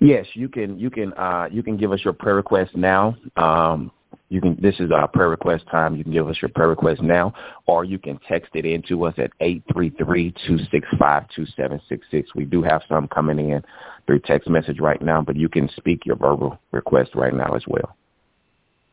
Yes, 0.01 0.27
you 0.35 0.49
can. 0.49 0.79
You 0.79 0.91
can. 0.91 1.13
Uh, 1.15 1.49
you 1.51 1.63
can 1.63 1.77
give 1.77 1.93
us 1.93 2.01
your 2.05 2.13
prayer 2.13 2.35
request 2.37 2.77
now. 2.77 3.17
Um, 3.37 3.91
You 4.29 4.41
can. 4.41 4.59
This 4.61 4.79
is 4.81 4.91
our 4.91 5.09
prayer 5.09 5.29
request 5.29 5.65
time. 5.71 5.97
You 5.97 6.05
can 6.05 6.13
give 6.13 6.29
us 6.29 6.37
your 6.43 6.51
prayer 6.51 6.69
request 6.69 7.01
now, 7.01 7.33
or 7.67 7.85
you 7.85 7.99
can 7.99 8.19
text 8.29 8.51
it 8.55 8.67
in 8.67 8.83
to 8.89 9.07
us 9.07 9.15
at 9.19 9.31
eight 9.41 9.63
three 9.73 9.91
three 9.91 10.35
two 10.47 10.59
six 10.71 10.87
five 10.99 11.29
two 11.35 11.47
seven 11.57 11.81
six 11.89 12.07
six. 12.11 12.35
We 12.35 12.45
do 12.45 12.63
have 12.63 12.83
some 12.89 13.09
coming 13.09 13.51
in 13.51 13.63
through 14.07 14.21
text 14.21 14.49
message 14.49 14.81
right 14.81 15.01
now, 15.01 15.23
but 15.23 15.37
you 15.37 15.49
can 15.49 15.69
speak 15.77 16.05
your 16.05 16.17
verbal 16.17 16.59
request 16.73 17.15
right 17.15 17.35
now 17.35 17.55
as 17.55 17.63
well. 17.67 17.97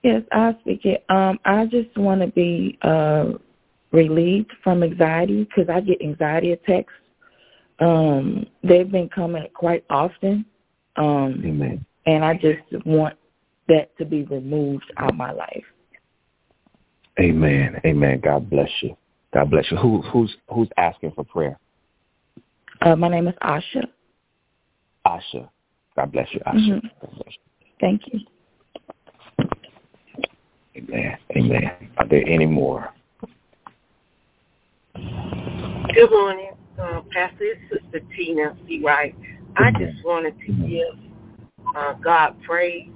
Yes, 0.06 0.22
I'll 0.32 0.56
speak 0.60 0.86
it. 0.86 1.04
Um, 1.10 1.40
I 1.46 1.66
just 1.66 1.98
want 1.98 2.22
to 2.22 2.28
be 2.28 2.78
uh, 2.84 3.30
relieved 3.92 4.54
from 4.64 4.84
anxiety 4.84 5.46
because 5.46 5.68
I 5.68 5.80
get 5.80 6.00
anxiety 6.00 6.52
attacks. 6.52 6.94
Um, 7.80 8.46
they've 8.64 8.92
been 8.92 9.10
coming 9.10 9.48
quite 9.56 9.84
often. 9.90 10.46
Um, 10.96 11.42
Amen. 11.44 11.84
And 12.06 12.24
I 12.24 12.36
just 12.36 12.86
want 12.86 13.16
that 13.68 13.98
to 13.98 14.06
be 14.06 14.22
removed 14.26 14.86
out 14.98 15.10
of 15.10 15.16
my 15.16 15.32
life. 15.32 15.64
Amen. 17.20 17.82
Amen. 17.84 18.22
God 18.24 18.48
bless 18.48 18.70
you. 18.84 18.96
God 19.34 19.50
bless 19.50 19.72
you. 19.72 19.78
Who, 19.78 20.04
who's 20.04 20.36
who's 20.54 20.70
asking 20.78 21.14
for 21.14 21.24
prayer? 21.24 21.58
Uh, 22.82 22.96
my 22.96 23.08
name 23.08 23.28
is 23.28 23.34
Asha. 23.42 23.88
Asha. 25.04 25.50
God 25.96 26.12
bless 26.12 26.28
you, 26.32 26.42
Asha. 26.42 26.58
Mm-hmm. 26.58 26.88
Bless 27.02 27.26
you. 27.26 27.72
Thank 27.82 28.02
you. 28.14 28.20
Amen. 30.76 31.18
Amen. 31.38 31.72
Are 31.98 32.08
there 32.08 32.28
any 32.28 32.46
more? 32.46 32.94
Good 34.94 36.12
morning, 36.12 36.52
uh, 36.78 37.02
Pastor. 37.12 37.38
It's 37.42 37.62
Sister 37.72 38.02
Tina 38.16 38.58
C. 38.68 38.82
Wright. 38.84 39.16
I 39.56 39.72
just 39.72 40.04
wanted 40.04 40.38
to 40.42 40.52
give 40.68 41.00
uh, 41.76 41.94
God 41.94 42.36
praise. 42.44 42.90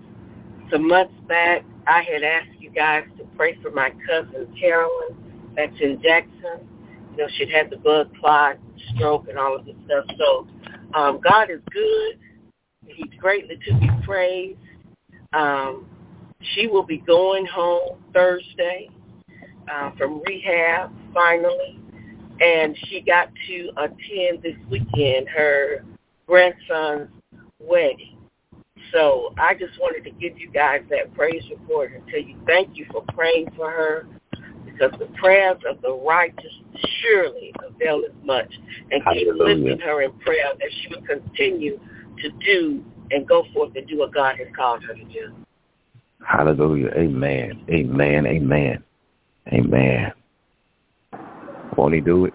Some 0.69 0.89
months 0.89 1.13
back, 1.29 1.63
I 1.88 2.03
had 2.03 2.21
asked 2.24 2.59
you 2.59 2.69
guys 2.69 3.05
to 3.17 3.24
pray 3.38 3.57
for 3.62 3.71
my 3.71 3.91
cousin 4.05 4.53
Carolyn 4.59 5.15
that's 5.55 5.74
in 5.79 6.01
Jackson. 6.03 6.67
You 7.12 7.17
know, 7.17 7.27
she'd 7.38 7.50
had 7.50 7.69
the 7.69 7.77
blood 7.77 8.12
clot, 8.19 8.57
stroke, 8.93 9.29
and 9.29 9.39
all 9.39 9.55
of 9.55 9.65
this 9.65 9.75
stuff. 9.86 10.05
So 10.17 10.48
um, 10.93 11.21
God 11.24 11.50
is 11.50 11.62
good. 11.71 12.19
He's 12.86 13.13
greatly 13.17 13.57
to 13.67 13.79
be 13.79 13.89
praised. 14.03 14.59
Um, 15.31 15.88
she 16.41 16.67
will 16.67 16.84
be 16.84 16.98
going 16.98 17.46
home 17.46 17.98
Thursday 18.13 18.89
uh, 19.72 19.91
from 19.98 20.22
rehab 20.25 20.91
finally, 21.13 21.79
and 22.41 22.77
she 22.86 23.01
got 23.01 23.29
to 23.48 23.69
attend 23.77 24.41
this 24.41 24.55
weekend 24.69 25.27
her 25.29 25.84
grandson's 26.27 27.10
wedding. 27.60 28.17
So 28.93 29.34
I 29.38 29.53
just 29.53 29.79
wanted 29.79 30.03
to 30.05 30.12
give 30.12 30.39
you 30.39 30.50
guys 30.50 30.81
that 30.89 31.13
praise 31.13 31.43
report 31.50 31.91
and 31.93 32.01
tell 32.08 32.22
you 32.22 32.36
thank 32.48 32.75
you 32.75 32.86
for 32.91 33.03
praying 33.13 33.51
for 33.55 33.69
her 33.69 34.08
because 34.65 34.91
the 35.00 35.08
prayers 35.17 35.58
of 35.69 35.81
the 35.81 35.93
righteous 35.93 36.53
surely 37.01 37.53
avail 37.67 38.01
as 38.08 38.25
much. 38.25 38.51
And 38.91 39.03
keep 39.13 39.27
Hallelujah. 39.27 39.55
lifting 39.55 39.79
her 39.79 40.01
in 40.03 40.12
prayer 40.19 40.46
that 40.58 40.69
she 40.81 40.88
would 40.89 41.08
continue 41.08 41.79
to 42.22 42.29
do 42.43 42.84
and 43.12 43.27
go 43.27 43.46
forth 43.53 43.75
and 43.75 43.88
do 43.88 44.00
what 44.00 44.13
God 44.13 44.38
has 44.38 44.48
called 44.55 44.84
her 44.84 44.93
to 44.93 45.03
do. 45.05 45.34
Hallelujah. 46.25 46.89
Amen. 46.95 47.65
Amen. 47.69 48.25
Amen. 48.27 48.83
Amen. 49.51 50.11
Won't 51.77 51.93
he 51.93 52.01
do 52.01 52.25
it? 52.25 52.33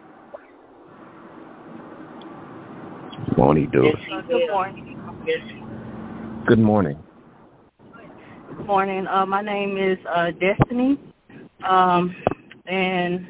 Won't 3.37 3.59
he 3.59 3.67
do 3.67 3.85
Yes, 3.85 3.97
it? 3.99 4.29
Good 4.29 4.51
morning. 4.51 5.01
Yes, 5.27 5.39
Good 6.47 6.59
morning. 6.59 6.99
Good 8.57 8.67
morning. 8.67 9.07
Uh, 9.07 9.27
my 9.27 9.43
name 9.43 9.77
is 9.79 9.99
uh, 10.09 10.31
Destiny, 10.33 10.99
um, 11.67 12.15
and 12.67 13.27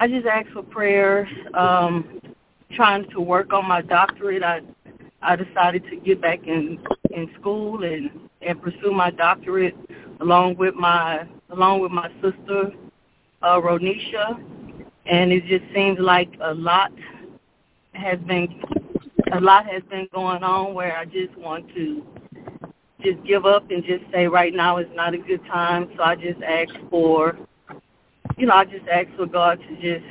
I 0.00 0.08
just 0.08 0.26
asked 0.26 0.50
for 0.52 0.62
prayers. 0.62 1.28
Um, 1.54 2.20
trying 2.74 3.08
to 3.10 3.20
work 3.20 3.52
on 3.52 3.66
my 3.66 3.82
doctorate. 3.82 4.42
I 4.42 4.60
I 5.22 5.36
decided 5.36 5.84
to 5.90 5.96
get 5.96 6.20
back 6.20 6.46
in 6.46 6.78
in 7.10 7.30
school 7.40 7.82
and 7.82 8.27
and 8.42 8.60
pursue 8.62 8.92
my 8.92 9.10
doctorate 9.10 9.76
along 10.20 10.56
with 10.56 10.74
my 10.74 11.26
along 11.50 11.80
with 11.80 11.90
my 11.90 12.10
sister 12.22 12.72
uh, 13.42 13.60
Ronisha, 13.60 14.40
and 15.06 15.32
it 15.32 15.44
just 15.46 15.64
seems 15.74 15.98
like 15.98 16.30
a 16.40 16.54
lot 16.54 16.92
has 17.92 18.18
been 18.20 18.60
a 19.32 19.40
lot 19.40 19.66
has 19.66 19.82
been 19.90 20.08
going 20.12 20.42
on 20.42 20.74
where 20.74 20.96
I 20.96 21.04
just 21.04 21.36
want 21.36 21.68
to 21.74 22.04
just 23.02 23.22
give 23.24 23.46
up 23.46 23.70
and 23.70 23.84
just 23.84 24.04
say 24.12 24.26
right 24.26 24.52
now 24.54 24.78
is 24.78 24.88
not 24.94 25.14
a 25.14 25.18
good 25.18 25.44
time. 25.46 25.90
So 25.96 26.02
I 26.02 26.16
just 26.16 26.42
ask 26.42 26.70
for, 26.90 27.38
you 28.36 28.46
know, 28.46 28.54
I 28.54 28.64
just 28.64 28.86
ask 28.88 29.08
for 29.16 29.26
God 29.26 29.60
to 29.60 29.74
just 29.76 30.04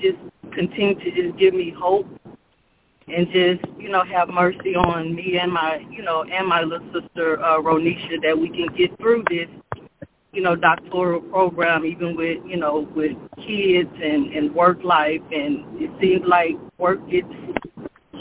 just 0.00 0.18
continue 0.54 0.94
to 0.94 1.10
just 1.10 1.38
give 1.38 1.54
me 1.54 1.74
hope 1.76 2.06
and 3.14 3.26
just 3.26 3.60
you 3.78 3.88
know 3.88 4.04
have 4.04 4.28
mercy 4.28 4.74
on 4.74 5.14
me 5.14 5.38
and 5.40 5.52
my 5.52 5.84
you 5.90 6.02
know 6.02 6.24
and 6.24 6.46
my 6.46 6.62
little 6.62 6.86
sister 6.92 7.42
uh, 7.42 7.58
Ronisha 7.58 8.22
that 8.22 8.38
we 8.38 8.48
can 8.48 8.68
get 8.76 8.96
through 8.98 9.24
this 9.28 9.48
you 10.32 10.42
know 10.42 10.54
doctoral 10.54 11.20
program 11.20 11.84
even 11.84 12.16
with 12.16 12.38
you 12.46 12.56
know 12.56 12.88
with 12.94 13.16
kids 13.36 13.90
and 14.02 14.32
and 14.32 14.54
work 14.54 14.82
life 14.84 15.22
and 15.32 15.64
it 15.80 15.90
seems 16.00 16.22
like 16.26 16.54
work 16.78 16.98
gets 17.10 17.28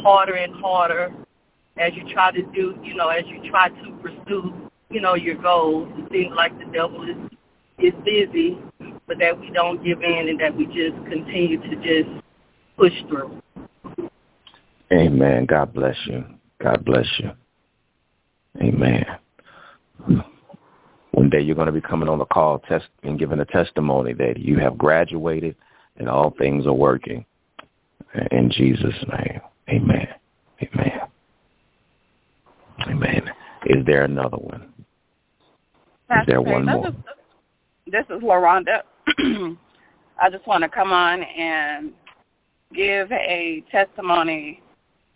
harder 0.02 0.34
and 0.34 0.54
harder 0.56 1.14
as 1.80 1.94
you 1.96 2.04
try 2.14 2.32
to 2.32 2.42
do, 2.54 2.78
you 2.84 2.94
know, 2.94 3.08
as 3.08 3.24
you 3.28 3.50
try 3.50 3.70
to 3.70 3.92
pursue, 4.02 4.54
you 4.90 5.02
know, 5.02 5.16
your 5.16 5.36
goals. 5.36 5.90
It 5.98 6.12
seems 6.12 6.36
like 6.36 6.58
the 6.60 6.66
devil 6.66 7.04
is 7.04 7.18
is 7.80 7.94
busy, 8.04 8.58
but 9.08 9.18
that 9.20 9.40
we 9.40 9.50
don't 9.52 9.84
give 9.84 10.02
in 10.02 10.28
and 10.28 10.40
that 10.42 10.56
we 10.56 10.66
just 10.66 10.98
continue 11.10 11.58
to 11.62 11.76
just 11.78 12.10
push 12.78 12.92
through. 13.08 13.42
Amen. 14.92 15.46
God 15.46 15.74
bless 15.74 15.96
you. 16.06 16.26
God 16.62 16.84
bless 16.84 17.06
you. 17.20 17.32
Amen. 18.62 19.06
One 21.12 21.30
day 21.30 21.42
you're 21.42 21.56
going 21.56 21.68
to 21.68 21.72
be 21.72 21.82
coming 21.82 22.10
on 22.10 22.18
the 22.18 22.26
call 22.26 22.60
test 22.60 22.88
and 23.04 23.20
giving 23.20 23.40
a 23.40 23.46
testimony 23.46 24.14
that 24.14 24.38
you 24.38 24.58
have 24.58 24.78
graduated 24.78 25.56
and 25.98 26.10
all 26.10 26.34
things 26.38 26.66
are 26.66 26.74
working. 26.74 27.26
In 28.32 28.50
Jesus' 28.52 28.96
name. 29.08 29.42
Amen. 29.70 30.08
Amen. 30.64 31.00
Amen. 32.88 33.30
Is 33.66 33.86
there 33.86 34.06
another 34.06 34.38
one? 34.38 34.74
Is 36.10 36.26
there 36.28 36.42
one 36.42 36.66
this 36.66 36.76
more? 36.76 36.88
Is, 36.88 36.94
this 37.88 38.06
is 38.10 38.24
LaRonda. 38.24 38.82
I 40.22 40.30
just 40.32 40.48
want 40.48 40.64
to 40.64 40.70
come 40.70 40.92
on 40.92 41.22
and 41.22 41.92
give 42.74 43.12
a 43.12 43.64
testimony 43.72 44.62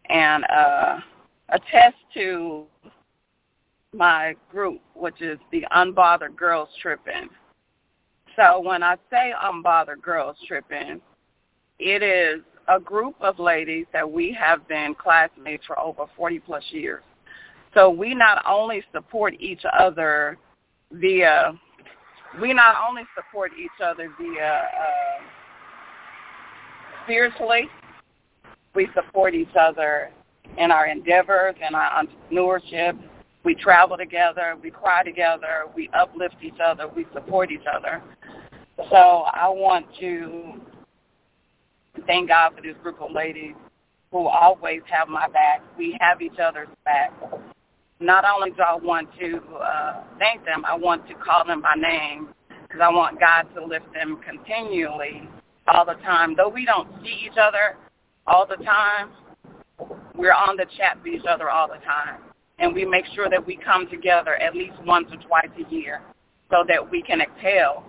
and 0.09 0.43
uh, 0.45 0.99
attest 1.49 1.97
to 2.13 2.65
my 3.93 4.35
group, 4.51 4.81
which 4.95 5.21
is 5.21 5.37
the 5.51 5.65
Unbothered 5.75 6.35
Girls 6.35 6.69
Tripping. 6.81 7.29
So 8.35 8.59
when 8.59 8.81
I 8.81 8.95
say 9.11 9.33
Unbothered 9.43 10.01
Girls 10.01 10.37
Tripping, 10.47 10.99
it 11.79 12.01
is 12.01 12.41
a 12.67 12.79
group 12.79 13.15
of 13.21 13.39
ladies 13.39 13.85
that 13.93 14.09
we 14.09 14.31
have 14.39 14.67
been 14.67 14.95
classmates 14.95 15.65
for 15.65 15.77
over 15.79 16.05
40 16.15 16.39
plus 16.39 16.63
years. 16.69 17.03
So 17.73 17.89
we 17.89 18.13
not 18.13 18.43
only 18.47 18.83
support 18.93 19.33
each 19.39 19.63
other 19.79 20.37
via, 20.91 21.53
we 22.41 22.53
not 22.53 22.75
only 22.87 23.03
support 23.15 23.51
each 23.59 23.81
other 23.83 24.09
via 24.19 24.63
uh, 24.63 25.23
spiritually, 27.03 27.67
we 28.75 28.87
support 28.93 29.33
each 29.35 29.55
other 29.59 30.11
in 30.57 30.71
our 30.71 30.87
endeavors 30.87 31.55
and 31.63 31.75
our 31.75 32.03
entrepreneurship. 32.03 32.97
We 33.43 33.55
travel 33.55 33.97
together, 33.97 34.55
we 34.61 34.71
cry 34.71 35.03
together, 35.03 35.65
we 35.75 35.89
uplift 35.93 36.35
each 36.41 36.59
other, 36.63 36.87
we 36.87 37.05
support 37.13 37.51
each 37.51 37.65
other. 37.71 38.01
So 38.89 38.95
I 38.95 39.49
want 39.49 39.85
to 39.99 40.61
thank 42.07 42.29
God 42.29 42.53
for 42.55 42.61
this 42.61 42.75
group 42.81 43.01
of 43.01 43.11
ladies 43.11 43.53
who 44.11 44.27
always 44.27 44.81
have 44.89 45.07
my 45.07 45.27
back. 45.27 45.61
We 45.77 45.97
have 45.99 46.21
each 46.21 46.39
other's 46.39 46.69
back. 46.85 47.11
Not 47.99 48.25
only 48.25 48.51
do 48.51 48.61
I 48.61 48.75
want 48.75 49.09
to 49.19 49.37
uh, 49.55 50.03
thank 50.19 50.45
them, 50.45 50.63
I 50.65 50.75
want 50.75 51.07
to 51.07 51.13
call 51.15 51.45
them 51.45 51.61
by 51.61 51.73
name 51.75 52.29
because 52.49 52.81
I 52.81 52.89
want 52.89 53.19
God 53.19 53.43
to 53.55 53.65
lift 53.65 53.91
them 53.93 54.19
continually 54.25 55.27
all 55.67 55.85
the 55.85 55.95
time. 55.95 56.35
Though 56.35 56.49
we 56.49 56.65
don't 56.65 56.87
see 57.03 57.27
each 57.29 57.37
other 57.39 57.77
all 58.27 58.45
the 58.45 58.63
time, 58.63 59.09
we're 60.15 60.33
on 60.33 60.57
the 60.57 60.65
chat 60.77 60.97
with 61.03 61.13
each 61.13 61.25
other 61.29 61.49
all 61.49 61.67
the 61.67 61.83
time. 61.85 62.21
And 62.59 62.73
we 62.73 62.85
make 62.85 63.05
sure 63.15 63.29
that 63.29 63.45
we 63.45 63.57
come 63.57 63.89
together 63.89 64.35
at 64.35 64.55
least 64.55 64.75
once 64.85 65.07
or 65.11 65.17
twice 65.27 65.49
a 65.57 65.73
year 65.73 66.01
so 66.49 66.63
that 66.67 66.89
we 66.89 67.01
can 67.01 67.19
exhale 67.19 67.83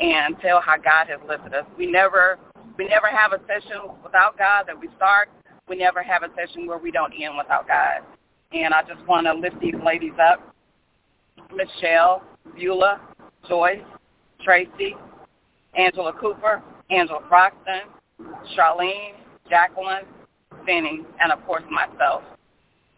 and 0.00 0.36
tell 0.40 0.60
how 0.60 0.76
God 0.76 1.06
has 1.08 1.20
lifted 1.28 1.54
us. 1.54 1.64
We 1.78 1.86
never 1.86 2.38
we 2.78 2.88
never 2.88 3.08
have 3.08 3.32
a 3.32 3.40
session 3.46 3.80
without 4.02 4.38
God 4.38 4.64
that 4.66 4.78
we 4.78 4.88
start. 4.96 5.28
We 5.68 5.76
never 5.76 6.02
have 6.02 6.22
a 6.22 6.28
session 6.34 6.66
where 6.66 6.78
we 6.78 6.90
don't 6.90 7.12
end 7.12 7.36
without 7.36 7.68
God. 7.68 8.02
And 8.52 8.74
I 8.74 8.82
just 8.82 9.06
want 9.06 9.26
to 9.26 9.34
lift 9.34 9.60
these 9.60 9.74
ladies 9.84 10.12
up. 10.20 10.54
Michelle, 11.54 12.22
Beulah, 12.56 13.00
Joyce, 13.48 13.82
Tracy, 14.42 14.96
Angela 15.74 16.12
Cooper, 16.14 16.62
Angela 16.90 17.20
Broxton, 17.28 17.82
Charlene, 18.56 19.14
Jacqueline, 19.48 20.04
Finney, 20.66 21.02
and 21.20 21.32
of 21.32 21.44
course 21.46 21.64
myself. 21.70 22.22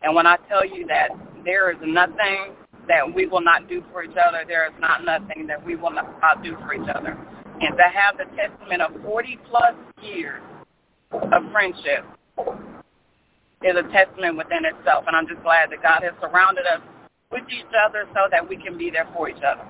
And 0.02 0.14
when 0.14 0.26
I 0.26 0.36
tell 0.48 0.64
you 0.64 0.86
that 0.86 1.08
there 1.44 1.70
is 1.70 1.78
nothing 1.84 2.54
that 2.88 3.14
we 3.14 3.26
will 3.26 3.40
not 3.40 3.68
do 3.68 3.82
for 3.90 4.04
each 4.04 4.16
other, 4.16 4.44
there 4.46 4.66
is 4.66 4.74
not 4.78 5.04
nothing 5.04 5.46
that 5.46 5.64
we 5.64 5.76
will 5.76 5.92
not 5.92 6.42
do 6.42 6.56
for 6.64 6.74
each 6.74 6.88
other. 6.94 7.16
And 7.60 7.76
to 7.76 7.84
have 7.92 8.18
the 8.18 8.24
testament 8.36 8.82
of 8.82 9.00
40 9.02 9.38
plus 9.48 9.74
years 10.02 10.42
of 11.12 11.50
friendship 11.52 12.04
is 13.62 13.76
a 13.76 13.82
testament 13.92 14.36
within 14.36 14.64
itself. 14.64 15.04
And 15.06 15.16
I'm 15.16 15.26
just 15.26 15.42
glad 15.42 15.70
that 15.70 15.82
God 15.82 16.02
has 16.02 16.12
surrounded 16.20 16.66
us 16.66 16.82
with 17.32 17.44
each 17.48 17.72
other 17.86 18.04
so 18.12 18.28
that 18.30 18.46
we 18.46 18.56
can 18.56 18.76
be 18.76 18.90
there 18.90 19.08
for 19.14 19.30
each 19.30 19.42
other. 19.42 19.64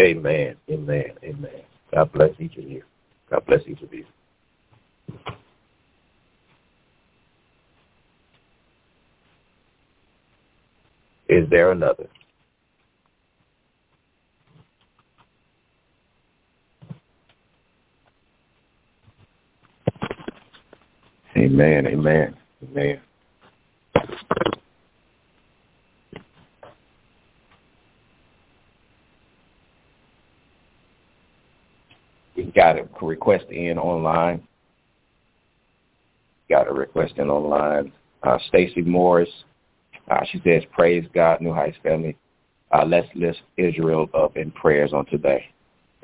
Amen. 0.00 0.56
Amen. 0.70 1.04
Amen. 1.24 1.62
God 1.94 2.12
bless 2.12 2.30
each 2.40 2.56
of 2.56 2.64
you. 2.64 2.82
God 3.30 3.44
bless 3.46 3.60
each 3.68 3.82
of 3.82 3.92
you. 3.92 4.04
Is 11.28 11.48
there 11.50 11.72
another? 11.72 12.08
Amen. 21.36 21.86
Amen. 21.86 22.36
Amen. 22.70 23.00
Got 32.44 32.78
a 32.78 32.88
request 33.02 33.46
in 33.50 33.78
online. 33.78 34.46
Got 36.48 36.68
a 36.68 36.72
request 36.72 37.14
in 37.16 37.28
online. 37.30 37.92
Uh, 38.22 38.38
Stacy 38.48 38.82
Morris. 38.82 39.28
Uh, 40.10 40.24
she 40.30 40.40
says, 40.44 40.62
"Praise 40.72 41.04
God, 41.12 41.40
New 41.40 41.52
Heights 41.52 41.76
family. 41.82 42.16
Uh, 42.72 42.84
let's 42.84 43.08
lift 43.14 43.42
Israel 43.56 44.08
up 44.14 44.36
in 44.36 44.50
prayers 44.52 44.92
on 44.92 45.06
today." 45.06 45.46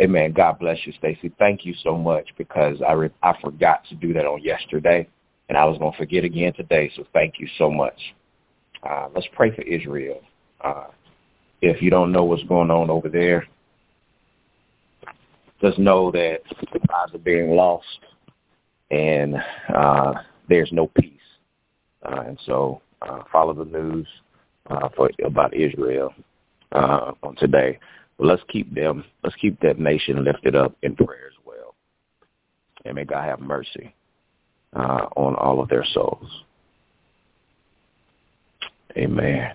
Amen. 0.00 0.32
God 0.32 0.58
bless 0.58 0.78
you, 0.86 0.92
Stacy. 0.98 1.32
Thank 1.38 1.64
you 1.64 1.72
so 1.82 1.96
much 1.96 2.28
because 2.36 2.82
I 2.82 2.92
re- 2.92 3.10
I 3.22 3.34
forgot 3.40 3.84
to 3.88 3.94
do 3.94 4.12
that 4.14 4.26
on 4.26 4.42
yesterday, 4.42 5.06
and 5.48 5.56
I 5.56 5.64
was 5.64 5.78
going 5.78 5.92
to 5.92 5.98
forget 5.98 6.24
again 6.24 6.52
today. 6.54 6.90
So 6.96 7.06
thank 7.12 7.34
you 7.38 7.48
so 7.58 7.70
much. 7.70 7.98
Uh, 8.82 9.08
let's 9.14 9.28
pray 9.34 9.54
for 9.54 9.62
Israel. 9.62 10.20
Uh, 10.60 10.88
if 11.62 11.80
you 11.80 11.90
don't 11.90 12.10
know 12.10 12.24
what's 12.24 12.42
going 12.44 12.70
on 12.70 12.90
over 12.90 13.08
there, 13.08 13.46
just 15.60 15.78
know 15.78 16.10
that 16.10 16.40
lives 16.72 17.14
are 17.14 17.18
being 17.18 17.50
lost 17.50 17.86
and 18.90 19.36
uh, 19.74 20.14
there's 20.48 20.70
no 20.72 20.88
peace. 20.88 21.10
Uh, 22.04 22.22
and 22.26 22.38
so 22.44 22.82
uh, 23.02 23.22
follow 23.32 23.54
the 23.54 23.64
news 23.64 24.06
uh, 24.70 24.88
for 24.96 25.10
about 25.24 25.54
Israel 25.54 26.12
uh, 26.72 27.12
on 27.22 27.36
today. 27.36 27.78
But 28.18 28.26
let's 28.26 28.42
keep 28.50 28.72
them, 28.74 29.04
let's 29.22 29.36
keep 29.36 29.58
that 29.60 29.78
nation 29.78 30.24
lifted 30.24 30.54
up 30.54 30.76
in 30.82 30.94
prayer 30.96 31.26
as 31.28 31.38
well. 31.44 31.74
And 32.84 32.94
may 32.94 33.04
God 33.04 33.24
have 33.24 33.40
mercy 33.40 33.94
uh, 34.74 35.06
on 35.16 35.34
all 35.36 35.60
of 35.60 35.68
their 35.68 35.84
souls. 35.92 36.28
Amen. 38.96 39.54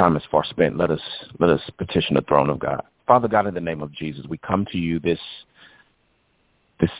Time 0.00 0.16
is 0.16 0.22
far 0.30 0.44
spent. 0.44 0.76
Let 0.76 0.90
us 0.90 1.00
let 1.38 1.50
us 1.50 1.60
petition 1.78 2.14
the 2.14 2.22
throne 2.22 2.50
of 2.50 2.58
God. 2.58 2.82
Father 3.06 3.28
God, 3.28 3.46
in 3.46 3.54
the 3.54 3.60
name 3.60 3.82
of 3.82 3.92
Jesus, 3.92 4.24
we 4.28 4.38
come 4.38 4.66
to 4.72 4.78
you 4.78 4.98
this 4.98 5.18
this 6.80 6.90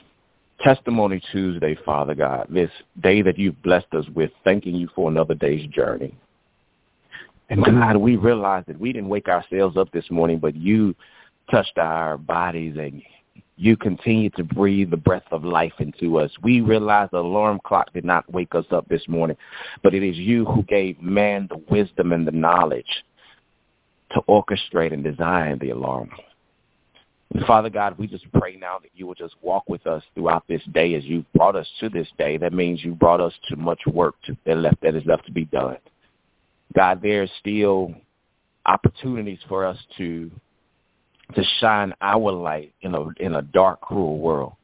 testimony 0.61 1.23
Tuesday, 1.33 1.77
Father 1.85 2.15
God, 2.15 2.47
this 2.51 2.71
day 3.03 3.23
that 3.23 3.39
you've 3.39 3.61
blessed 3.63 3.93
us 3.93 4.05
with, 4.15 4.31
thanking 4.45 4.75
you 4.75 4.89
for 4.95 5.11
another 5.11 5.35
day's 5.35 5.67
journey. 5.71 6.15
And 7.49 7.65
God, 7.65 7.97
we 7.97 8.17
realize 8.17 8.65
that 8.69 8.79
we 8.79 8.93
didn't 8.93 9.09
wake 9.09 9.29
ourselves 9.29 9.77
up 9.77 9.91
this 9.91 10.09
morning, 10.11 10.39
but 10.39 10.55
you 10.55 10.95
touched 11.51 11.79
our 11.79 12.17
bodies 12.17 12.77
and 12.79 13.03
you 13.61 13.77
continue 13.77 14.31
to 14.31 14.43
breathe 14.43 14.91
the 14.91 14.97
breath 14.97 15.31
of 15.31 15.45
life 15.45 15.75
into 15.81 16.19
us. 16.19 16.31
We 16.43 16.63
realize 16.63 17.11
the 17.13 17.19
alarm 17.19 17.61
clock 17.63 17.93
did 17.93 18.07
not 18.07 18.31
wake 18.33 18.55
us 18.55 18.65
up 18.71 18.89
this 18.89 19.07
morning, 19.07 19.37
but 19.83 19.93
it 19.93 20.03
is 20.03 20.17
you 20.17 20.47
who 20.47 20.63
gave 20.63 21.01
man 21.03 21.47
the 21.51 21.63
wisdom 21.69 22.13
and 22.13 22.27
the 22.27 22.33
knowledge 22.33 23.05
to 24.13 24.23
orchestrate 24.23 24.95
and 24.95 25.05
design 25.05 25.59
the 25.59 25.71
alarm. 25.71 26.11
Father 27.47 27.69
God, 27.69 27.99
we 27.99 28.07
just 28.07 28.25
pray 28.33 28.57
now 28.57 28.79
that 28.79 28.91
you 28.95 29.07
will 29.07 29.15
just 29.15 29.35
walk 29.43 29.69
with 29.69 29.87
us 29.87 30.03
throughout 30.15 30.45
this 30.49 30.63
day 30.73 30.95
as 30.95 31.05
you 31.05 31.23
brought 31.35 31.55
us 31.55 31.69
to 31.81 31.91
this 31.91 32.09
day. 32.17 32.39
That 32.39 32.55
means 32.55 32.83
you 32.83 32.95
brought 32.95 33.21
us 33.21 33.35
to 33.51 33.57
much 33.57 33.81
work 33.87 34.15
to, 34.25 34.37
that, 34.47 34.57
left, 34.57 34.81
that 34.81 34.95
is 34.95 35.05
left 35.05 35.27
to 35.27 35.33
be 35.33 35.45
done. 35.45 35.77
God, 36.75 37.01
there's 37.03 37.31
still 37.39 37.95
opportunities 38.65 39.39
for 39.49 39.67
us 39.67 39.79
to 39.99 40.31
to 41.35 41.45
shine 41.61 41.95
our 42.01 42.33
light 42.33 42.73
in 42.83 42.95
a 42.95 43.09
in 43.21 43.35
a 43.35 43.43
dark, 43.43 43.81
cruel 43.81 44.19
world. 44.19 44.55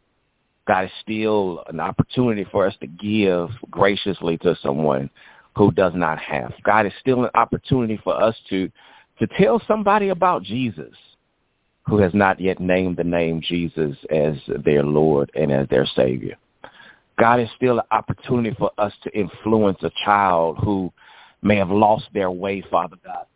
God 0.66 0.87
is 0.87 0.90
still 1.00 1.62
an 1.68 1.79
opportunity 1.81 2.44
for 2.50 2.66
us 2.66 2.74
to 2.81 2.87
give 2.87 3.50
graciously 3.70 4.37
to 4.38 4.57
someone 4.62 5.09
who 5.57 5.70
does 5.70 5.92
not 5.94 6.18
have. 6.18 6.52
God 6.64 6.87
is 6.87 6.92
still 7.00 7.24
an 7.24 7.31
opportunity 7.35 8.00
for 8.02 8.20
us 8.20 8.35
to 8.50 8.70
to 9.18 9.26
tell 9.38 9.62
somebody 9.66 10.11
about 10.11 10.42
Jesus 10.42 10.94
who 11.87 11.98
has 11.98 12.12
not 12.14 12.40
yet 12.40 12.61
named 12.61 12.96
the 12.96 13.05
name 13.05 13.40
Jesus 13.40 13.96
as 14.11 14.35
their 14.64 14.83
Lord 14.83 15.31
and 15.35 15.52
as 15.52 15.68
their 15.68 15.87
Savior. 15.87 16.37
God 17.18 17.40
is 17.40 17.48
still 17.57 17.79
an 17.79 17.87
opportunity 17.92 18.55
for 18.59 18.70
us 18.76 18.92
to 19.05 19.18
influence 19.18 19.79
a 19.83 19.90
child 20.05 20.59
who 20.59 20.92
may 21.42 21.57
have 21.57 21.70
lost 21.70 22.07
their 22.12 22.31
way, 22.31 22.62
Father 22.70 22.96
God, 23.05 23.26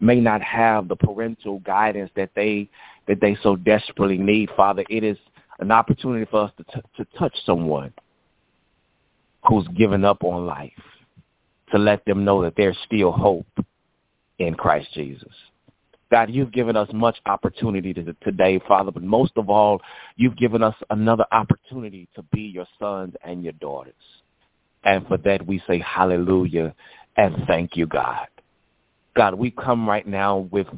may 0.00 0.20
not 0.20 0.42
have 0.42 0.88
the 0.88 0.96
parental 0.96 1.58
guidance 1.60 2.10
that 2.16 2.30
they 2.34 2.68
that 3.06 3.20
they 3.20 3.36
so 3.42 3.56
desperately 3.56 4.18
need, 4.18 4.50
Father, 4.56 4.84
it 4.90 5.02
is 5.02 5.16
an 5.60 5.70
opportunity 5.70 6.26
for 6.30 6.44
us 6.44 6.52
to 6.58 6.64
t- 6.64 6.88
to 6.96 7.18
touch 7.18 7.34
someone 7.44 7.92
who's 9.48 9.66
given 9.68 10.04
up 10.04 10.22
on 10.24 10.46
life, 10.46 10.72
to 11.70 11.78
let 11.78 12.04
them 12.04 12.24
know 12.24 12.42
that 12.42 12.54
there's 12.56 12.76
still 12.84 13.12
hope 13.12 13.46
in 14.38 14.54
Christ 14.54 14.88
Jesus. 14.94 15.32
God, 16.10 16.30
you've 16.30 16.52
given 16.52 16.76
us 16.76 16.88
much 16.92 17.18
opportunity 17.26 17.92
to, 17.92 18.16
today, 18.22 18.58
Father, 18.66 18.90
but 18.90 19.02
most 19.02 19.32
of 19.36 19.50
all, 19.50 19.80
you've 20.16 20.36
given 20.36 20.62
us 20.62 20.74
another 20.90 21.26
opportunity 21.32 22.08
to 22.14 22.22
be 22.32 22.42
your 22.42 22.66
sons 22.78 23.14
and 23.24 23.42
your 23.42 23.52
daughters. 23.54 23.94
And 24.84 25.06
for 25.06 25.18
that, 25.18 25.46
we 25.46 25.62
say 25.66 25.80
hallelujah 25.80 26.74
and 27.16 27.44
thank 27.46 27.76
you, 27.76 27.86
God. 27.86 28.26
God, 29.18 29.34
we 29.34 29.50
come 29.50 29.88
right 29.88 30.06
now 30.06 30.48
with 30.52 30.68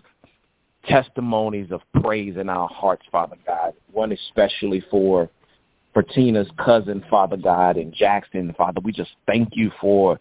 testimonies 0.88 1.70
of 1.70 1.82
praise 2.02 2.38
in 2.38 2.48
our 2.48 2.68
hearts, 2.68 3.02
Father 3.12 3.36
God. 3.46 3.74
One 3.92 4.12
especially 4.12 4.82
for 4.90 5.28
for 5.92 6.02
Tina's 6.02 6.48
cousin, 6.64 7.04
Father 7.10 7.36
God, 7.36 7.76
and 7.76 7.92
Jackson, 7.92 8.54
Father. 8.56 8.80
We 8.82 8.92
just 8.92 9.10
thank 9.26 9.50
you 9.52 9.70
for 9.78 10.18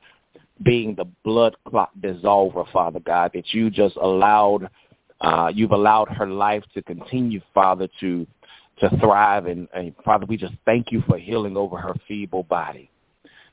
being 0.64 0.96
the 0.96 1.06
blood 1.24 1.56
clot 1.66 1.92
dissolver, 2.02 2.70
Father 2.74 3.00
God, 3.00 3.32
that 3.36 3.54
you 3.54 3.70
just 3.70 3.96
allowed 3.96 4.70
uh, 5.22 5.50
you've 5.56 5.72
allowed 5.72 6.10
her 6.10 6.28
life 6.28 6.64
to 6.74 6.82
continue, 6.82 7.40
Father, 7.54 7.88
to 8.02 8.28
to 8.82 8.90
thrive 9.00 9.46
and, 9.46 9.70
and 9.74 9.94
Father, 10.04 10.26
we 10.26 10.36
just 10.36 10.56
thank 10.66 10.92
you 10.92 11.02
for 11.08 11.18
healing 11.18 11.56
over 11.56 11.78
her 11.78 11.94
feeble 12.06 12.44
body. 12.44 12.92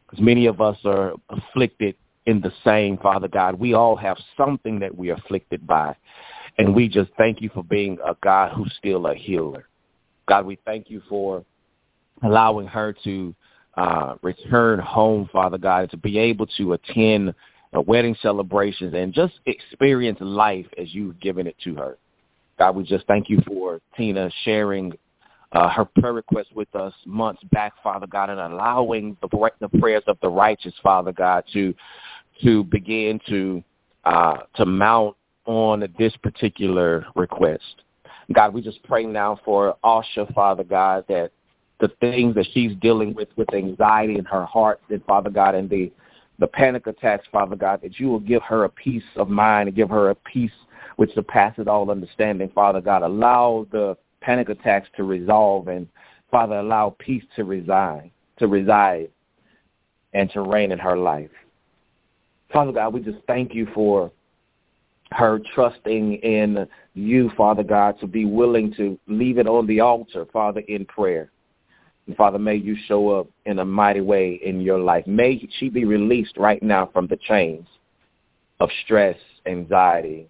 Because 0.04 0.24
many 0.24 0.46
of 0.46 0.60
us 0.60 0.76
are 0.84 1.12
afflicted 1.30 1.94
in 2.26 2.40
the 2.40 2.52
same, 2.64 2.98
Father 2.98 3.28
God. 3.28 3.58
We 3.58 3.74
all 3.74 3.96
have 3.96 4.18
something 4.36 4.78
that 4.80 4.96
we 4.96 5.10
are 5.10 5.14
afflicted 5.14 5.66
by. 5.66 5.96
And 6.58 6.74
we 6.74 6.88
just 6.88 7.10
thank 7.16 7.40
you 7.40 7.50
for 7.52 7.62
being 7.62 7.98
a 8.04 8.16
God 8.22 8.52
who's 8.52 8.72
still 8.78 9.06
a 9.06 9.14
healer. 9.14 9.68
God, 10.26 10.46
we 10.46 10.58
thank 10.64 10.90
you 10.90 11.02
for 11.08 11.44
allowing 12.22 12.66
her 12.66 12.94
to 13.04 13.34
uh, 13.76 14.14
return 14.22 14.78
home, 14.78 15.28
Father 15.32 15.58
God, 15.58 15.90
to 15.90 15.96
be 15.96 16.18
able 16.18 16.46
to 16.58 16.72
attend 16.72 17.34
uh, 17.76 17.80
wedding 17.80 18.16
celebrations 18.22 18.94
and 18.94 19.12
just 19.12 19.34
experience 19.44 20.18
life 20.20 20.66
as 20.78 20.94
you've 20.94 21.20
given 21.20 21.46
it 21.46 21.56
to 21.62 21.74
her. 21.74 21.98
God, 22.58 22.74
we 22.74 22.84
just 22.84 23.06
thank 23.06 23.28
you 23.28 23.40
for 23.46 23.80
Tina 23.96 24.30
sharing 24.44 24.92
uh, 25.52 25.68
her 25.68 25.84
prayer 25.84 26.12
request 26.12 26.48
with 26.54 26.74
us 26.74 26.92
months 27.04 27.42
back, 27.52 27.74
Father 27.82 28.06
God, 28.06 28.30
and 28.30 28.40
allowing 28.40 29.16
the, 29.20 29.50
the 29.60 29.68
prayers 29.78 30.02
of 30.06 30.18
the 30.22 30.28
righteous, 30.28 30.74
Father 30.82 31.12
God, 31.12 31.44
to 31.52 31.74
to 32.42 32.64
begin 32.64 33.20
to 33.28 33.62
uh, 34.04 34.38
to 34.54 34.66
mount 34.66 35.16
on 35.46 35.84
this 35.98 36.14
particular 36.22 37.06
request. 37.14 37.82
God, 38.32 38.54
we 38.54 38.60
just 38.60 38.82
pray 38.82 39.04
now 39.04 39.40
for 39.44 39.76
Asha, 39.84 40.32
Father 40.34 40.64
God, 40.64 41.04
that 41.08 41.30
the 41.80 41.88
things 42.00 42.34
that 42.34 42.46
she's 42.52 42.72
dealing 42.80 43.14
with 43.14 43.28
with 43.36 43.52
anxiety 43.54 44.18
in 44.18 44.24
her 44.24 44.44
heart, 44.44 44.80
that 44.90 45.04
Father 45.06 45.30
God, 45.30 45.54
and 45.54 45.68
the 45.68 45.92
the 46.38 46.46
panic 46.46 46.86
attacks, 46.86 47.26
Father 47.32 47.56
God, 47.56 47.80
that 47.82 47.98
you 47.98 48.08
will 48.08 48.20
give 48.20 48.42
her 48.42 48.64
a 48.64 48.68
peace 48.68 49.02
of 49.16 49.28
mind 49.30 49.68
and 49.68 49.76
give 49.76 49.88
her 49.88 50.10
a 50.10 50.14
peace 50.14 50.52
which 50.96 51.14
surpasses 51.14 51.66
all 51.66 51.90
understanding, 51.90 52.50
Father 52.54 52.80
God. 52.80 53.02
Allow 53.02 53.66
the 53.72 53.96
panic 54.20 54.50
attacks 54.50 54.88
to 54.96 55.04
resolve 55.04 55.68
and 55.68 55.88
Father, 56.30 56.56
allow 56.56 56.94
peace 56.98 57.22
to 57.36 57.44
reside, 57.44 58.10
to 58.38 58.46
reside 58.46 59.08
and 60.12 60.30
to 60.32 60.40
reign 60.40 60.72
in 60.72 60.78
her 60.78 60.96
life. 60.96 61.30
Father 62.52 62.72
God, 62.72 62.94
we 62.94 63.00
just 63.00 63.18
thank 63.26 63.54
you 63.54 63.66
for 63.74 64.10
her 65.12 65.40
trusting 65.54 66.14
in 66.14 66.66
you, 66.94 67.30
Father 67.36 67.62
God, 67.62 67.98
to 68.00 68.06
be 68.06 68.24
willing 68.24 68.74
to 68.74 68.98
leave 69.06 69.38
it 69.38 69.46
on 69.46 69.66
the 69.66 69.80
altar, 69.80 70.26
Father, 70.32 70.60
in 70.68 70.84
prayer. 70.86 71.30
And 72.06 72.16
Father, 72.16 72.38
may 72.38 72.56
you 72.56 72.76
show 72.86 73.10
up 73.10 73.28
in 73.46 73.58
a 73.58 73.64
mighty 73.64 74.00
way 74.00 74.40
in 74.44 74.60
your 74.60 74.78
life. 74.78 75.06
May 75.06 75.48
she 75.58 75.68
be 75.68 75.84
released 75.84 76.36
right 76.36 76.62
now 76.62 76.88
from 76.92 77.06
the 77.06 77.16
chains 77.16 77.66
of 78.60 78.70
stress, 78.84 79.16
anxiety, 79.46 80.28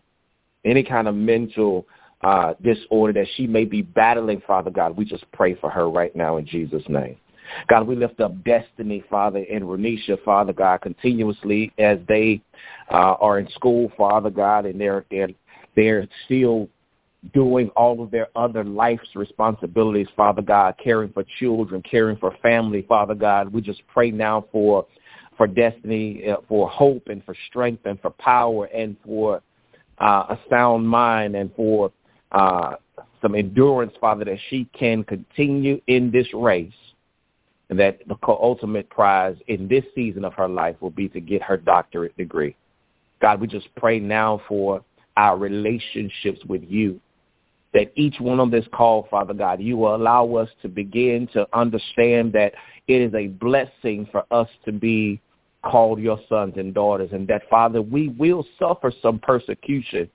any 0.65 0.83
kind 0.83 1.09
of 1.09 1.15
mental 1.15 1.87
uh, 2.23 2.55
disorder 2.63 3.13
that 3.13 3.29
she 3.37 3.47
may 3.47 3.65
be 3.65 3.83
battling, 3.83 4.43
Father 4.47 4.71
God. 4.71 4.97
We 4.97 5.05
just 5.05 5.31
pray 5.33 5.55
for 5.55 5.71
her 5.71 5.89
right 5.89 6.15
now 6.17 6.39
in 6.39 6.47
Jesus' 6.47 6.83
name. 6.89 7.17
God, 7.69 7.87
we 7.87 7.97
lift 7.97 8.21
up 8.21 8.33
Destiny, 8.45 9.05
Father, 9.11 9.45
and 9.51 9.65
Renisha, 9.65 10.23
Father 10.25 10.53
God, 10.53 10.81
continuously 10.81 11.73
as 11.79 11.99
they 12.09 12.41
uh, 12.91 13.15
are 13.21 13.39
in 13.39 13.49
school, 13.51 13.91
Father 13.97 14.31
God, 14.31 14.67
and 14.67 14.81
they're 14.81 15.05
they're 15.11 15.31
they're 15.75 16.09
still 16.25 16.69
doing 17.35 17.69
all 17.71 18.03
of 18.03 18.11
their 18.11 18.29
other 18.37 18.65
life's 18.65 19.09
responsibilities, 19.15 20.07
Father 20.17 20.43
God, 20.43 20.75
caring 20.83 21.13
for 21.13 21.25
children, 21.39 21.83
caring 21.83 22.17
for 22.17 22.37
family, 22.43 22.85
Father 22.89 23.15
God. 23.15 23.53
We 23.53 23.61
just 23.61 23.83
pray 23.89 24.11
now 24.11 24.47
for 24.53 24.87
for 25.37 25.47
destiny, 25.47 26.29
uh, 26.31 26.37
for 26.49 26.69
hope, 26.69 27.09
and 27.09 27.23
for 27.25 27.35
strength, 27.49 27.85
and 27.85 28.01
for 28.01 28.11
power, 28.11 28.67
and 28.67 28.97
for 29.05 29.43
uh, 29.99 30.25
a 30.31 30.39
sound 30.49 30.89
mind, 30.89 31.37
and 31.37 31.51
for 31.55 31.93
uh, 32.33 32.77
some 33.21 33.35
endurance, 33.35 33.93
Father, 34.01 34.25
that 34.25 34.39
she 34.49 34.69
can 34.79 35.05
continue 35.05 35.81
in 35.87 36.11
this 36.11 36.27
race 36.33 36.73
that 37.69 37.99
the 38.07 38.17
ultimate 38.29 38.89
prize 38.91 39.37
in 39.49 39.67
this 39.67 39.85
season 39.95 40.25
of 40.25 40.33
her 40.35 40.49
life 40.49 40.77
will 40.81 40.91
be 40.91 41.09
to 41.09 41.21
get 41.21 41.43
her 41.43 41.57
doctorate 41.57 42.17
degree. 42.17 42.55
God, 43.21 43.41
we 43.41 43.47
just 43.47 43.69
pray 43.77 43.99
now 43.99 44.41
for 44.47 44.85
our 45.17 45.37
relationships 45.37 46.41
with 46.47 46.63
you, 46.69 47.01
that 47.73 47.91
each 47.97 48.21
one 48.21 48.39
on 48.39 48.51
this 48.51 48.67
call, 48.73 49.09
Father 49.11 49.35
God, 49.35 49.61
you 49.61 49.77
will 49.77 49.97
allow 49.97 50.35
us 50.37 50.49
to 50.63 50.69
begin 50.69 51.27
to 51.33 51.47
understand 51.53 52.33
that 52.35 52.53
it 52.87 53.01
is 53.01 53.15
a 53.15 53.29
blessing 53.29 54.07
for 54.13 54.25
us 54.31 54.49
to 54.65 54.73
be 54.73 55.21
called 55.65 55.99
your 55.99 56.21
sons 56.29 56.55
and 56.57 56.73
daughters, 56.73 57.11
and 57.13 57.27
that, 57.27 57.43
Father, 57.51 57.83
we 57.83 58.09
will 58.11 58.47
suffer 58.59 58.93
some 59.03 59.19
persecution 59.19 60.09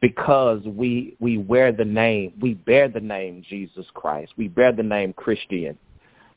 because 0.00 0.62
we 0.64 1.14
we 1.20 1.36
wear 1.36 1.72
the 1.72 1.84
name, 1.84 2.32
we 2.40 2.54
bear 2.54 2.88
the 2.88 3.00
name 3.00 3.44
Jesus 3.48 3.84
Christ. 3.92 4.32
We 4.38 4.48
bear 4.48 4.72
the 4.72 4.82
name 4.82 5.12
Christian. 5.12 5.76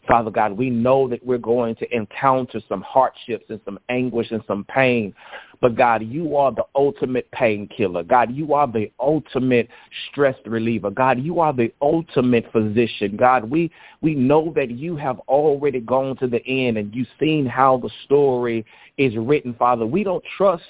Father 0.08 0.32
God, 0.32 0.54
we 0.54 0.70
know 0.70 1.08
that 1.08 1.26
we're 1.26 1.38
going 1.38 1.76
to 1.76 1.96
encounter 1.96 2.62
some 2.68 2.82
hardships 2.82 3.46
and 3.50 3.60
some 3.64 3.80
anguish 3.90 4.32
and 4.32 4.44
some 4.48 4.66
pain. 4.66 5.14
But 5.62 5.76
God, 5.78 6.04
you 6.04 6.36
are 6.36 6.52
the 6.52 6.66
ultimate 6.76 7.32
painkiller. 7.32 8.04
God, 8.04 8.36
you 8.36 8.54
are 8.54 8.68
the 8.68 8.92
ultimate 9.00 9.70
stress 10.10 10.36
reliever. 10.46 10.90
God, 10.90 11.22
you 11.22 11.40
are 11.40 11.54
the 11.54 11.72
ultimate 11.82 12.52
physician. 12.52 13.16
God, 13.16 13.50
we, 13.50 13.72
we 14.02 14.14
know 14.14 14.52
that 14.58 14.72
you 14.72 14.98
have 14.98 15.20
already 15.30 15.80
gone 15.80 16.18
to 16.18 16.28
the 16.28 16.46
end 16.46 16.78
and 16.78 16.94
you've 16.94 17.08
seen 17.18 17.46
how 17.46 17.78
the 17.78 17.90
story 18.04 18.66
is 18.98 19.16
written, 19.16 19.54
Father. 19.54 19.86
We 19.86 20.04
don't 20.04 20.24
trust 20.38 20.64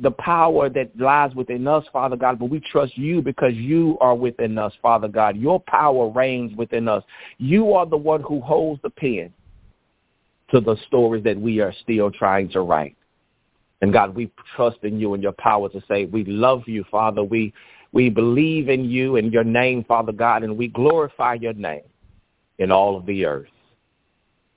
the 0.00 0.10
power 0.12 0.68
that 0.70 0.98
lies 0.98 1.34
within 1.34 1.68
us, 1.68 1.84
Father 1.92 2.16
God, 2.16 2.38
but 2.38 2.46
we 2.46 2.60
trust 2.60 2.96
you 2.96 3.20
because 3.20 3.54
you 3.54 3.98
are 4.00 4.14
within 4.14 4.56
us, 4.56 4.72
Father 4.80 5.08
God. 5.08 5.36
Your 5.36 5.60
power 5.60 6.08
reigns 6.08 6.56
within 6.56 6.88
us. 6.88 7.04
You 7.38 7.74
are 7.74 7.86
the 7.86 7.98
one 7.98 8.22
who 8.22 8.40
holds 8.40 8.80
the 8.82 8.90
pen 8.90 9.32
to 10.50 10.60
the 10.60 10.76
stories 10.86 11.22
that 11.24 11.38
we 11.38 11.60
are 11.60 11.74
still 11.82 12.10
trying 12.10 12.48
to 12.50 12.62
write. 12.62 12.96
And 13.82 13.92
God, 13.92 14.14
we 14.14 14.30
trust 14.56 14.78
in 14.82 14.98
you 14.98 15.14
and 15.14 15.22
your 15.22 15.32
power 15.32 15.68
to 15.68 15.82
say, 15.86 16.06
we 16.06 16.24
love 16.24 16.62
you, 16.66 16.84
Father. 16.90 17.22
We, 17.22 17.52
we 17.92 18.08
believe 18.08 18.68
in 18.68 18.84
you 18.84 19.16
and 19.16 19.32
your 19.32 19.44
name, 19.44 19.84
Father 19.84 20.12
God, 20.12 20.42
and 20.42 20.56
we 20.56 20.68
glorify 20.68 21.34
your 21.34 21.54
name 21.54 21.82
in 22.58 22.72
all 22.72 22.96
of 22.96 23.06
the 23.06 23.24
earth. 23.26 23.48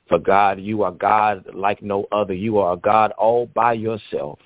For 0.08 0.20
God, 0.20 0.60
you 0.60 0.84
are 0.84 0.92
God 0.92 1.46
like 1.54 1.82
no 1.82 2.06
other. 2.12 2.34
You 2.34 2.60
are 2.60 2.74
a 2.74 2.78
God 2.78 3.12
all 3.12 3.46
by 3.48 3.74
yourself. 3.74 4.40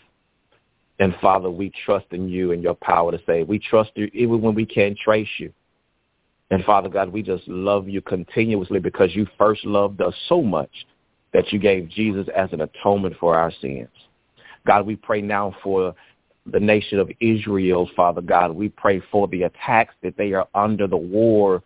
And 1.00 1.16
Father, 1.22 1.50
we 1.50 1.72
trust 1.86 2.08
in 2.12 2.28
you 2.28 2.52
and 2.52 2.64
your 2.64 2.74
power 2.74 3.12
to 3.12 3.20
save. 3.26 3.48
We 3.48 3.60
trust 3.60 3.92
you 3.96 4.10
even 4.14 4.42
when 4.42 4.56
we 4.56 4.66
can't 4.66 4.98
trace 4.98 5.30
you. 5.38 5.54
And 6.50 6.64
Father 6.64 6.90
God, 6.90 7.10
we 7.10 7.22
just 7.22 7.48
love 7.48 7.88
you 7.88 8.02
continuously 8.02 8.80
because 8.80 9.16
you 9.16 9.28
first 9.38 9.66
loved 9.66 10.02
us 10.02 10.14
so 10.28 10.42
much 10.42 10.72
that 11.34 11.52
you 11.52 11.60
gave 11.60 11.90
Jesus 11.90 12.28
as 12.36 12.50
an 12.54 12.62
atonement 12.62 13.16
for 13.20 13.36
our 13.36 13.52
sins. 13.62 13.90
God, 14.66 14.86
we 14.86 14.96
pray 14.96 15.22
now 15.22 15.56
for 15.62 15.94
the 16.46 16.60
nation 16.60 17.00
of 17.00 17.12
Israel, 17.20 17.90
Father 17.96 18.22
God. 18.22 18.54
We 18.54 18.70
pray 18.70 19.02
for 19.12 19.28
the 19.28 19.44
attacks 19.44 19.94
that 20.02 20.18
they 20.18 20.34
are 20.34 20.48
under, 20.56 20.88
the 20.88 20.98
war 20.98 21.62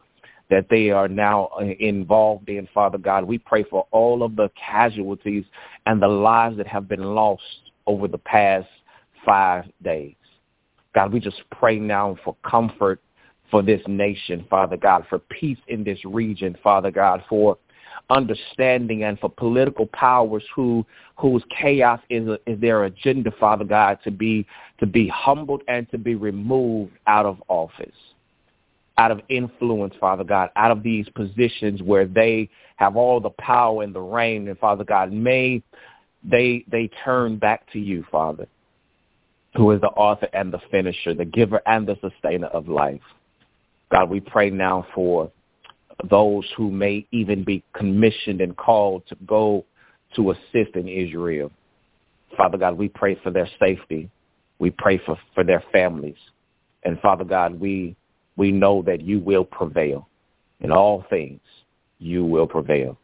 that 0.50 0.68
they 0.70 0.90
are 0.90 1.08
now 1.08 1.50
involved 1.80 2.50
in, 2.50 2.68
Father 2.74 2.98
God. 2.98 3.24
We 3.24 3.38
pray 3.38 3.64
for 3.64 3.88
all 3.92 4.22
of 4.22 4.36
the 4.36 4.50
casualties 4.60 5.46
and 5.86 6.02
the 6.02 6.08
lives 6.08 6.58
that 6.58 6.68
have 6.68 6.90
been 6.90 7.04
lost 7.04 7.42
over 7.88 8.08
the 8.08 8.18
past 8.18 8.68
five 9.26 9.66
days. 9.84 10.16
God, 10.94 11.14
we 11.14 11.20
just 11.20 11.42
pray 11.52 11.80
now 11.80 12.18
for 12.24 12.36
comfort 12.44 13.02
for 13.50 13.62
this 13.62 13.82
nation, 13.88 14.46
Father 14.50 14.78
God, 14.78 15.06
for 15.10 15.20
peace 15.20 15.58
in 15.68 15.84
this 15.84 16.00
region, 16.06 16.58
Father 16.64 16.92
God, 16.92 17.24
for 17.30 17.58
understanding 18.10 19.04
and 19.04 19.20
for 19.20 19.30
political 19.30 19.86
powers 19.88 20.44
who 20.56 20.86
whose 21.18 21.44
chaos 21.58 22.00
is 22.10 22.28
is 22.48 22.60
their 22.60 22.86
agenda, 22.86 23.32
Father 23.40 23.66
God, 23.66 24.00
to 24.04 24.12
be 24.12 24.46
to 24.80 24.86
be 24.86 25.08
humbled 25.10 25.62
and 25.68 25.90
to 25.92 25.98
be 25.98 26.16
removed 26.16 26.94
out 27.08 27.26
of 27.26 27.42
office, 27.48 27.96
out 28.98 29.12
of 29.12 29.22
influence, 29.30 29.94
Father 30.00 30.24
God, 30.24 30.50
out 30.56 30.72
of 30.72 30.84
these 30.84 31.08
positions 31.10 31.82
where 31.82 32.06
they 32.06 32.50
have 32.78 32.96
all 32.96 33.20
the 33.20 33.30
power 33.32 33.84
and 33.84 33.94
the 33.94 34.02
reign, 34.02 34.48
and 34.48 34.58
Father 34.58 34.84
God, 34.84 35.12
may 35.12 35.62
they 36.24 36.66
they 36.70 36.90
turn 37.04 37.38
back 37.38 37.70
to 37.72 37.80
you, 37.80 38.06
Father 38.12 38.48
who 39.56 39.72
is 39.72 39.82
the 39.82 39.88
author 39.88 40.28
and 40.34 40.52
the 40.52 40.62
finisher, 40.70 41.14
the 41.14 41.26
giver 41.26 41.62
and 41.66 41.88
the 41.88 41.98
sustainer 42.02 42.48
of 42.48 42.68
life. 42.68 43.02
God, 43.92 44.10
we 44.10 44.20
pray 44.20 44.50
now 44.50 44.88
for 44.96 45.32
those 46.10 46.46
who 46.56 46.72
may 46.72 47.06
even 47.12 47.44
be 47.44 47.64
commissioned 47.74 48.42
and 48.42 48.56
called 48.56 49.04
to 49.08 49.16
go 49.28 49.66
to 50.16 50.32
assist 50.32 50.76
in 50.76 50.88
Israel. 50.88 51.52
Father 52.38 52.58
God, 52.58 52.78
we 52.78 52.88
pray 52.88 53.16
for 53.22 53.30
their 53.30 53.50
safety. 53.60 54.10
We 54.60 54.72
pray 54.72 55.00
for, 55.06 55.18
for 55.36 55.44
their 55.44 55.64
families. 55.72 56.16
And 56.84 57.00
Father 57.00 57.26
God, 57.26 57.60
we, 57.60 57.96
we 58.38 58.52
know 58.52 58.82
that 58.84 59.02
you 59.02 59.20
will 59.20 59.44
prevail. 59.44 60.08
In 60.62 60.72
all 60.72 61.06
things, 61.10 61.42
you 62.00 62.24
will 62.24 62.48
prevail. 62.48 62.98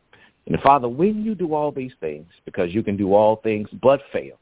And 0.46 0.60
Father, 0.62 0.88
when 0.88 1.24
you 1.24 1.36
do 1.36 1.54
all 1.54 1.72
these 1.72 1.92
things, 2.00 2.28
because 2.46 2.74
you 2.74 2.84
can 2.84 2.96
do 2.96 3.14
all 3.14 3.38
things 3.38 3.68
but 3.82 4.00
fail, 4.14 4.38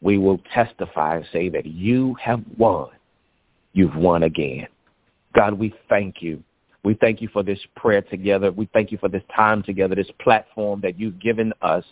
we 0.00 0.18
will 0.18 0.38
testify 0.54 1.16
and 1.16 1.26
say 1.32 1.48
that 1.48 1.66
you 1.66 2.14
have 2.22 2.42
won. 2.56 2.88
You've 3.72 3.96
won 3.96 4.22
again. 4.22 4.68
God, 5.34 5.54
we 5.54 5.74
thank 5.88 6.22
you. 6.22 6.42
We 6.84 6.94
thank 6.94 7.20
you 7.20 7.28
for 7.32 7.42
this 7.42 7.58
prayer 7.76 8.02
together. 8.02 8.52
We 8.52 8.68
thank 8.72 8.92
you 8.92 8.98
for 8.98 9.08
this 9.08 9.22
time 9.34 9.62
together, 9.62 9.94
this 9.94 10.10
platform 10.20 10.80
that 10.82 10.98
you've 10.98 11.20
given 11.20 11.52
us 11.60 11.84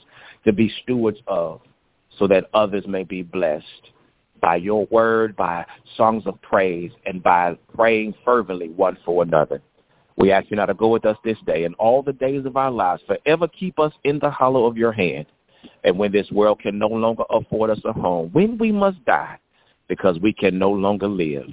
to 0.44 0.52
be 0.52 0.72
stewards 0.82 1.18
of 1.26 1.60
so 2.18 2.26
that 2.28 2.48
others 2.54 2.84
may 2.86 3.04
be 3.04 3.22
blessed 3.22 3.90
by 4.40 4.56
your 4.56 4.86
word, 4.86 5.36
by 5.36 5.66
songs 5.96 6.22
of 6.26 6.40
praise, 6.40 6.92
and 7.04 7.22
by 7.22 7.58
praying 7.74 8.14
fervently 8.24 8.68
one 8.68 8.96
for 9.04 9.22
another. 9.22 9.60
We 10.16 10.32
ask 10.32 10.50
you 10.50 10.56
now 10.56 10.66
to 10.66 10.74
go 10.74 10.88
with 10.88 11.04
us 11.04 11.18
this 11.24 11.36
day 11.46 11.64
and 11.64 11.74
all 11.74 12.02
the 12.02 12.12
days 12.12 12.46
of 12.46 12.56
our 12.56 12.70
lives. 12.70 13.02
Forever 13.06 13.48
keep 13.48 13.78
us 13.78 13.92
in 14.04 14.18
the 14.18 14.30
hollow 14.30 14.64
of 14.64 14.76
your 14.76 14.92
hand 14.92 15.26
and 15.84 15.98
when 15.98 16.12
this 16.12 16.30
world 16.30 16.60
can 16.60 16.78
no 16.78 16.88
longer 16.88 17.24
afford 17.30 17.70
us 17.70 17.80
a 17.84 17.92
home, 17.92 18.30
when 18.32 18.58
we 18.58 18.72
must 18.72 19.04
die 19.04 19.38
because 19.88 20.18
we 20.20 20.32
can 20.32 20.58
no 20.58 20.70
longer 20.70 21.08
live, 21.08 21.46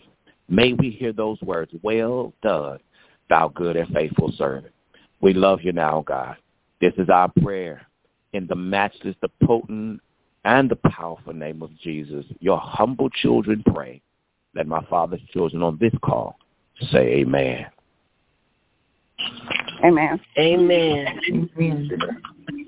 may 0.49 0.73
we 0.73 0.89
hear 0.89 1.13
those 1.13 1.41
words, 1.41 1.71
well 1.81 2.33
done, 2.41 2.79
thou 3.29 3.47
good 3.49 3.75
and 3.75 3.93
faithful 3.93 4.31
servant. 4.37 4.73
We 5.21 5.33
love 5.33 5.59
you 5.61 5.71
now, 5.71 6.03
God. 6.05 6.37
This 6.81 6.93
is 6.97 7.09
our 7.09 7.31
prayer 7.41 7.87
in 8.33 8.47
the 8.47 8.55
matchless, 8.55 9.15
the 9.21 9.29
potent, 9.45 10.01
and 10.45 10.69
the 10.69 10.75
powerful 10.75 11.33
name 11.33 11.61
of 11.61 11.69
Jesus. 11.79 12.25
Your 12.39 12.57
humble 12.57 13.09
children 13.09 13.63
pray. 13.73 14.01
Let 14.55 14.67
my 14.67 14.83
Father's 14.89 15.21
children 15.31 15.63
on 15.63 15.77
this 15.79 15.93
call 16.03 16.37
say 16.91 17.19
amen. 17.19 17.65
Amen. 19.83 20.19
Amen. 20.37 21.19
Amen. 21.57 21.89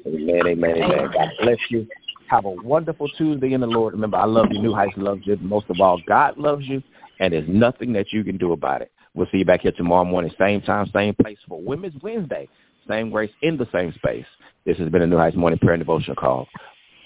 Amen, 0.05 0.47
amen, 0.47 0.77
amen. 0.77 1.11
God 1.13 1.29
bless 1.41 1.57
you. 1.69 1.87
Have 2.27 2.45
a 2.45 2.49
wonderful 2.49 3.07
Tuesday 3.09 3.53
in 3.53 3.61
the 3.61 3.67
Lord. 3.67 3.93
Remember, 3.93 4.17
I 4.17 4.25
love 4.25 4.47
you. 4.51 4.59
New 4.59 4.73
Heights 4.73 4.97
loves 4.97 5.21
you. 5.25 5.37
Most 5.37 5.67
of 5.69 5.79
all, 5.79 6.01
God 6.07 6.37
loves 6.37 6.65
you, 6.65 6.81
and 7.19 7.33
there's 7.33 7.47
nothing 7.47 7.93
that 7.93 8.11
you 8.11 8.23
can 8.23 8.37
do 8.37 8.51
about 8.51 8.81
it. 8.81 8.91
We'll 9.13 9.27
see 9.31 9.39
you 9.39 9.45
back 9.45 9.61
here 9.61 9.71
tomorrow 9.71 10.05
morning, 10.05 10.31
same 10.37 10.61
time, 10.61 10.89
same 10.93 11.15
place 11.15 11.37
for 11.47 11.61
Women's 11.61 12.01
Wednesday. 12.01 12.49
Same 12.87 13.09
grace 13.09 13.31
in 13.41 13.57
the 13.57 13.67
same 13.73 13.93
space. 13.93 14.25
This 14.65 14.77
has 14.77 14.89
been 14.89 15.01
a 15.01 15.07
New 15.07 15.17
Heights 15.17 15.35
Morning 15.35 15.57
Prayer 15.57 15.73
and 15.73 15.81
Devotional 15.81 16.15
Call. 16.15 16.47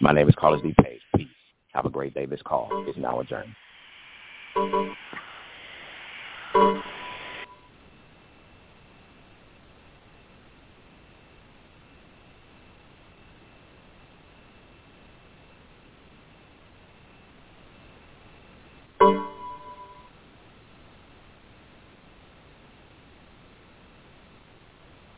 My 0.01 0.11
name 0.11 0.27
is 0.27 0.35
Carlus 0.35 0.61
D. 0.61 0.73
Page. 0.81 1.01
Peace. 1.15 1.27
Have 1.73 1.85
a 1.85 1.89
great 1.89 2.13
day. 2.13 2.25
This 2.25 2.41
call 2.43 2.85
is 2.89 2.97
now 2.97 3.19
adjourned. 3.21 3.55